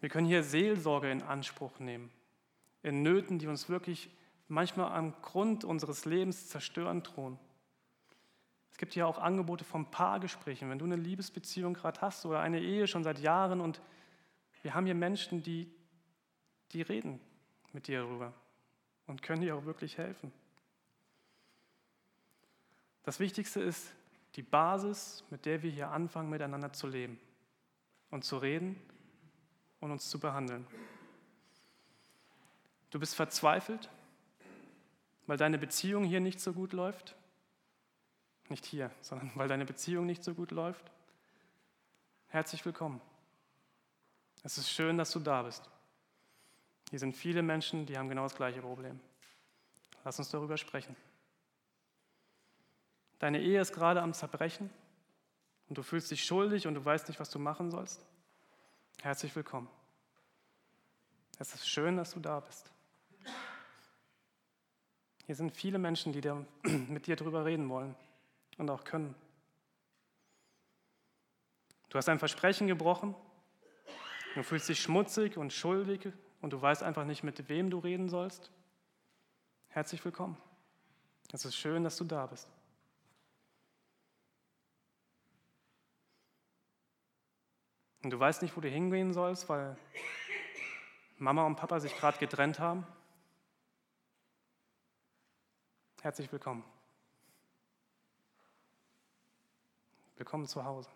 Wir 0.00 0.10
können 0.10 0.26
hier 0.26 0.42
Seelsorge 0.42 1.10
in 1.10 1.22
Anspruch 1.22 1.78
nehmen, 1.78 2.10
in 2.82 3.02
Nöten, 3.02 3.38
die 3.38 3.46
uns 3.46 3.70
wirklich 3.70 4.10
manchmal 4.48 4.92
am 4.92 5.14
Grund 5.22 5.64
unseres 5.64 6.04
Lebens 6.04 6.48
zerstören 6.48 7.02
drohen. 7.02 7.38
Es 8.80 8.82
gibt 8.82 8.94
ja 8.94 9.04
auch 9.04 9.18
Angebote 9.18 9.62
von 9.62 9.90
Paargesprächen. 9.90 10.70
Wenn 10.70 10.78
du 10.78 10.86
eine 10.86 10.96
Liebesbeziehung 10.96 11.74
gerade 11.74 12.00
hast 12.00 12.24
oder 12.24 12.40
eine 12.40 12.60
Ehe 12.60 12.86
schon 12.86 13.04
seit 13.04 13.18
Jahren 13.18 13.60
und 13.60 13.78
wir 14.62 14.72
haben 14.72 14.86
hier 14.86 14.94
Menschen, 14.94 15.42
die, 15.42 15.70
die 16.72 16.80
reden 16.80 17.20
mit 17.74 17.88
dir 17.88 18.00
darüber 18.00 18.32
und 19.06 19.20
können 19.20 19.42
dir 19.42 19.54
auch 19.54 19.66
wirklich 19.66 19.98
helfen. 19.98 20.32
Das 23.02 23.20
Wichtigste 23.20 23.60
ist, 23.60 23.92
die 24.36 24.42
Basis, 24.42 25.24
mit 25.28 25.44
der 25.44 25.62
wir 25.62 25.70
hier 25.70 25.90
anfangen, 25.90 26.30
miteinander 26.30 26.72
zu 26.72 26.86
leben 26.86 27.20
und 28.10 28.24
zu 28.24 28.38
reden 28.38 28.80
und 29.80 29.90
uns 29.90 30.08
zu 30.08 30.18
behandeln. 30.18 30.66
Du 32.88 32.98
bist 32.98 33.14
verzweifelt, 33.14 33.90
weil 35.26 35.36
deine 35.36 35.58
Beziehung 35.58 36.04
hier 36.04 36.20
nicht 36.20 36.40
so 36.40 36.54
gut 36.54 36.72
läuft? 36.72 37.14
Nicht 38.50 38.66
hier, 38.66 38.90
sondern 39.00 39.30
weil 39.36 39.48
deine 39.48 39.64
Beziehung 39.64 40.06
nicht 40.06 40.24
so 40.24 40.34
gut 40.34 40.50
läuft, 40.50 40.90
herzlich 42.28 42.64
willkommen. 42.66 43.00
Es 44.42 44.58
ist 44.58 44.70
schön, 44.70 44.98
dass 44.98 45.12
du 45.12 45.20
da 45.20 45.42
bist. 45.42 45.70
Hier 46.90 46.98
sind 46.98 47.16
viele 47.16 47.42
Menschen, 47.42 47.86
die 47.86 47.96
haben 47.96 48.08
genau 48.08 48.24
das 48.24 48.34
gleiche 48.34 48.60
Problem. 48.60 48.98
Lass 50.04 50.18
uns 50.18 50.30
darüber 50.30 50.56
sprechen. 50.56 50.96
Deine 53.18 53.40
Ehe 53.40 53.60
ist 53.60 53.72
gerade 53.72 54.02
am 54.02 54.12
Zerbrechen 54.12 54.70
und 55.68 55.78
du 55.78 55.82
fühlst 55.82 56.10
dich 56.10 56.24
schuldig 56.24 56.66
und 56.66 56.74
du 56.74 56.84
weißt 56.84 57.08
nicht, 57.08 57.20
was 57.20 57.30
du 57.30 57.38
machen 57.38 57.70
sollst. 57.70 58.04
Herzlich 59.02 59.34
willkommen. 59.36 59.68
Es 61.38 61.54
ist 61.54 61.68
schön, 61.68 61.96
dass 61.96 62.12
du 62.12 62.20
da 62.20 62.40
bist. 62.40 62.70
Hier 65.26 65.36
sind 65.36 65.54
viele 65.54 65.78
Menschen, 65.78 66.12
die 66.12 66.22
mit 66.88 67.06
dir 67.06 67.14
darüber 67.14 67.44
reden 67.44 67.68
wollen 67.68 67.94
und 68.60 68.70
auch 68.70 68.84
können. 68.84 69.14
Du 71.88 71.98
hast 71.98 72.08
ein 72.08 72.18
Versprechen 72.18 72.68
gebrochen, 72.68 73.16
du 74.34 74.42
fühlst 74.42 74.68
dich 74.68 74.80
schmutzig 74.80 75.36
und 75.38 75.52
schuldig 75.52 76.12
und 76.42 76.52
du 76.52 76.60
weißt 76.60 76.82
einfach 76.82 77.04
nicht, 77.04 77.24
mit 77.24 77.48
wem 77.48 77.70
du 77.70 77.78
reden 77.78 78.08
sollst. 78.08 78.52
Herzlich 79.68 80.04
willkommen. 80.04 80.36
Es 81.32 81.44
ist 81.44 81.56
schön, 81.56 81.82
dass 81.82 81.96
du 81.96 82.04
da 82.04 82.26
bist. 82.26 82.50
Und 88.02 88.10
du 88.10 88.18
weißt 88.18 88.42
nicht, 88.42 88.56
wo 88.56 88.60
du 88.60 88.68
hingehen 88.68 89.12
sollst, 89.12 89.48
weil 89.48 89.76
Mama 91.16 91.46
und 91.46 91.56
Papa 91.56 91.80
sich 91.80 91.96
gerade 91.96 92.18
getrennt 92.18 92.58
haben. 92.58 92.86
Herzlich 96.02 96.30
willkommen. 96.30 96.64
Willkommen 100.20 100.46
zu 100.46 100.62
Hause. 100.66 100.90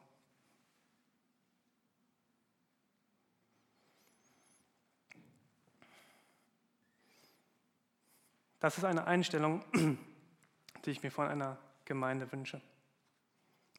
Das 8.60 8.76
ist 8.76 8.84
eine 8.84 9.06
Einstellung, 9.06 9.64
die 10.84 10.90
ich 10.90 11.02
mir 11.02 11.10
von 11.10 11.26
einer 11.26 11.56
Gemeinde 11.86 12.30
wünsche, 12.32 12.60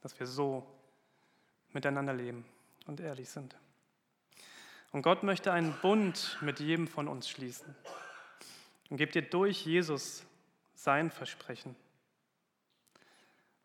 dass 0.01 0.19
wir 0.19 0.25
so 0.25 0.65
miteinander 1.73 2.15
leben 2.15 2.43
und 2.87 2.99
ehrlich 2.99 3.29
sind. 3.29 3.55
Und 4.93 5.03
Gott 5.03 5.21
möchte 5.21 5.53
einen 5.53 5.73
Bund 5.79 6.39
mit 6.41 6.59
jedem 6.59 6.87
von 6.87 7.07
uns 7.07 7.29
schließen 7.29 7.75
und 8.89 8.97
gibt 8.97 9.13
dir 9.13 9.21
durch 9.21 9.63
Jesus 9.63 10.25
sein 10.73 11.11
Versprechen. 11.11 11.75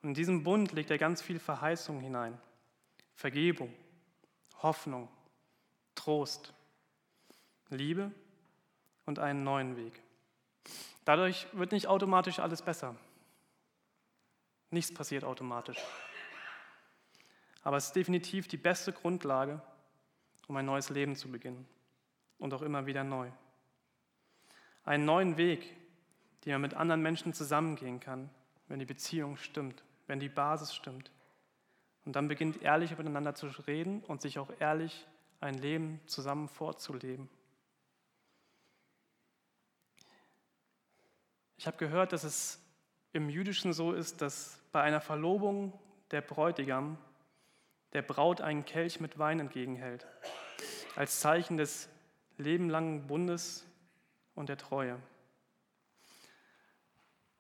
Und 0.03 0.11
in 0.11 0.15
diesem 0.15 0.43
Bund 0.43 0.73
legt 0.73 0.91
er 0.91 0.99
ganz 0.99 1.21
viel 1.21 1.39
Verheißung 1.39 2.01
hinein. 2.01 2.39
Vergebung, 3.15 3.75
Hoffnung, 4.63 5.09
Trost, 5.95 6.55
Liebe 7.69 8.11
und 9.05 9.19
einen 9.19 9.45
neuen 9.45 9.77
Weg. 9.77 10.01
Dadurch 11.05 11.47
wird 11.53 11.73
nicht 11.73 11.87
automatisch 11.87 12.39
alles 12.39 12.63
besser. 12.63 12.97
Nichts 14.71 14.95
passiert 14.95 15.25
automatisch. 15.25 15.79
Aber 17.63 17.77
es 17.77 17.87
ist 17.87 17.97
definitiv 17.97 18.49
die 18.49 18.57
beste 18.57 18.93
Grundlage, 18.93 19.61
um 20.47 20.57
ein 20.57 20.65
neues 20.65 20.89
Leben 20.89 21.17
zu 21.17 21.31
beginnen. 21.31 21.69
Und 22.39 22.55
auch 22.55 22.63
immer 22.63 22.87
wieder 22.87 23.05
neu. 23.05 23.31
Einen 24.85 25.05
neuen 25.05 25.37
Weg, 25.37 25.77
den 26.45 26.53
man 26.53 26.63
mit 26.63 26.75
anderen 26.75 27.03
Menschen 27.03 27.35
zusammengehen 27.35 28.01
kann, 28.01 28.31
wenn 28.69 28.79
die 28.79 28.87
Beziehung 28.87 29.37
stimmt, 29.37 29.83
wenn 30.11 30.19
die 30.19 30.29
Basis 30.29 30.75
stimmt. 30.75 31.13
Und 32.05 32.17
dann 32.17 32.27
beginnt 32.27 32.63
ehrlich 32.63 32.99
miteinander 32.99 33.37
zu 33.37 33.47
reden 33.47 34.03
und 34.03 34.21
sich 34.21 34.41
auch 34.41 34.51
ehrlich 34.59 35.07
ein 35.39 35.55
Leben 35.55 36.01
zusammen 36.07 36.49
vorzuleben. 36.49 37.31
Ich 41.57 41.69
habe 41.69 41.77
gehört, 41.77 42.13
dass 42.13 42.25
es 42.25 42.61
im 43.13 43.31
Jüdischen 43.31 43.73
so 43.73 43.93
ist, 43.93 44.21
dass 44.21 44.61
bei 44.73 44.83
einer 44.83 45.01
Verlobung 45.01 45.79
der 46.11 46.23
Bräutigam 46.23 46.99
der 47.93 48.03
Braut 48.03 48.41
einen 48.41 48.65
Kelch 48.65 48.99
mit 48.99 49.17
Wein 49.17 49.39
entgegenhält, 49.39 50.09
als 50.97 51.21
Zeichen 51.21 51.57
des 51.57 51.89
lebenlangen 52.37 53.07
Bundes 53.07 53.65
und 54.35 54.49
der 54.49 54.59
Treue. 54.59 54.99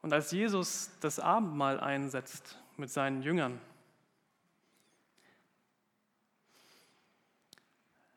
Und 0.02 0.12
als 0.12 0.30
Jesus 0.30 0.92
das 1.00 1.18
Abendmahl 1.18 1.80
einsetzt 1.80 2.59
mit 2.80 2.90
seinen 2.90 3.22
Jüngern, 3.22 3.60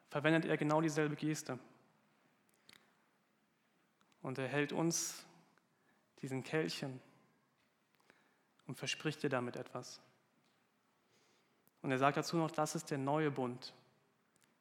verwendet 0.10 0.46
er 0.46 0.58
genau 0.58 0.82
dieselbe 0.82 1.16
Geste. 1.16 1.60
Und 4.22 4.38
er 4.38 4.48
hält 4.48 4.72
uns 4.72 5.26
diesen 6.22 6.44
Kelchen 6.44 7.02
und 8.66 8.76
verspricht 8.76 9.22
dir 9.22 9.30
damit 9.30 9.56
etwas. 9.56 10.02
Und 11.82 11.92
er 11.92 11.98
sagt 11.98 12.16
dazu 12.16 12.38
noch, 12.38 12.50
das 12.50 12.76
ist 12.76 12.90
der 12.90 12.98
neue 12.98 13.30
Bund, 13.30 13.74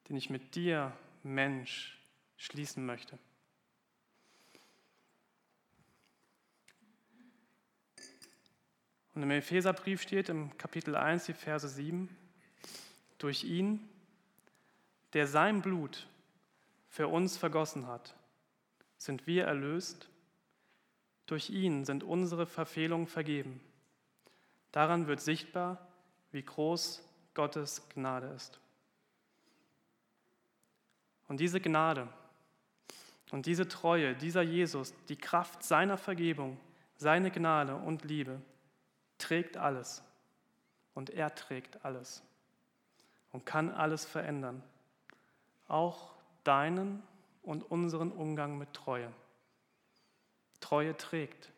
den 0.08 0.16
ich 0.16 0.28
mit 0.28 0.56
dir, 0.56 0.92
Mensch, 1.22 1.98
schließen 2.36 2.84
möchte. 2.84 3.18
Und 9.14 9.22
im 9.22 9.31
Epheserbrief 9.31 10.03
steht 10.03 10.29
im 10.29 10.57
Kapitel 10.57 10.96
1, 10.96 11.27
die 11.27 11.35
Verse 11.35 11.68
7, 11.68 12.09
durch 13.18 13.44
ihn, 13.44 13.88
der 15.12 15.27
sein 15.27 15.61
Blut 15.61 16.07
für 16.88 17.09
uns 17.09 17.37
vergossen 17.37 17.87
hat, 17.87 18.14
sind 18.96 19.27
wir 19.27 19.44
erlöst. 19.44 20.09
Durch 21.27 21.51
ihn 21.51 21.85
sind 21.85 22.05
unsere 22.05 22.46
Verfehlungen 22.46 23.07
vergeben. 23.07 23.61
Daran 24.70 25.07
wird 25.07 25.20
sichtbar, 25.20 25.87
wie 26.31 26.42
groß 26.42 27.03
Gottes 27.35 27.88
Gnade 27.90 28.29
ist. 28.29 28.61
Und 31.29 31.40
diese 31.40 31.61
Gnade 31.61 32.09
und 33.31 33.46
diese 33.46 33.68
Treue, 33.68 34.14
dieser 34.14 34.42
Jesus, 34.42 34.94
die 35.09 35.16
Kraft 35.16 35.62
seiner 35.62 35.96
Vergebung, 35.96 36.59
seine 36.96 37.31
Gnade 37.31 37.75
und 37.77 38.05
Liebe, 38.05 38.40
trägt 39.22 39.56
alles. 39.56 40.02
Und 40.94 41.11
er 41.11 41.35
trägt 41.35 41.85
alles 41.85 42.22
und 43.32 43.46
kann 43.46 43.70
alles 43.70 44.04
verändern. 44.04 44.62
Auch 45.68 46.11
deinen 46.44 47.02
und 47.42 47.62
unseren 47.70 48.12
Umgang 48.12 48.58
mit 48.58 48.72
Treue. 48.74 49.11
Treue 50.61 50.96
trägt. 50.96 51.50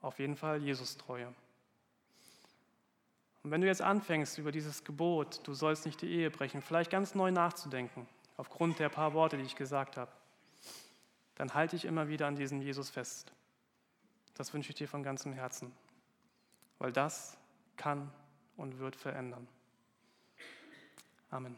Auf 0.00 0.18
jeden 0.18 0.36
Fall 0.36 0.62
Jesus 0.62 0.96
Treue. 0.96 1.26
Und 3.42 3.50
wenn 3.50 3.60
du 3.60 3.66
jetzt 3.66 3.82
anfängst, 3.82 4.38
über 4.38 4.52
dieses 4.52 4.84
Gebot, 4.84 5.40
du 5.46 5.52
sollst 5.52 5.84
nicht 5.84 6.00
die 6.00 6.10
Ehe 6.10 6.30
brechen, 6.30 6.62
vielleicht 6.62 6.90
ganz 6.90 7.14
neu 7.14 7.30
nachzudenken, 7.30 8.06
aufgrund 8.36 8.78
der 8.78 8.88
paar 8.88 9.12
Worte, 9.12 9.36
die 9.36 9.42
ich 9.42 9.56
gesagt 9.56 9.96
habe, 9.96 10.10
dann 11.34 11.52
halte 11.52 11.76
ich 11.76 11.84
immer 11.84 12.08
wieder 12.08 12.26
an 12.26 12.36
diesem 12.36 12.62
Jesus 12.62 12.90
fest. 12.90 13.32
Das 14.34 14.52
wünsche 14.52 14.70
ich 14.70 14.76
dir 14.76 14.88
von 14.88 15.02
ganzem 15.02 15.32
Herzen, 15.32 15.72
weil 16.78 16.92
das 16.92 17.36
kann 17.76 18.12
und 18.56 18.78
wird 18.78 18.96
verändern. 18.96 19.48
Amen. 21.30 21.56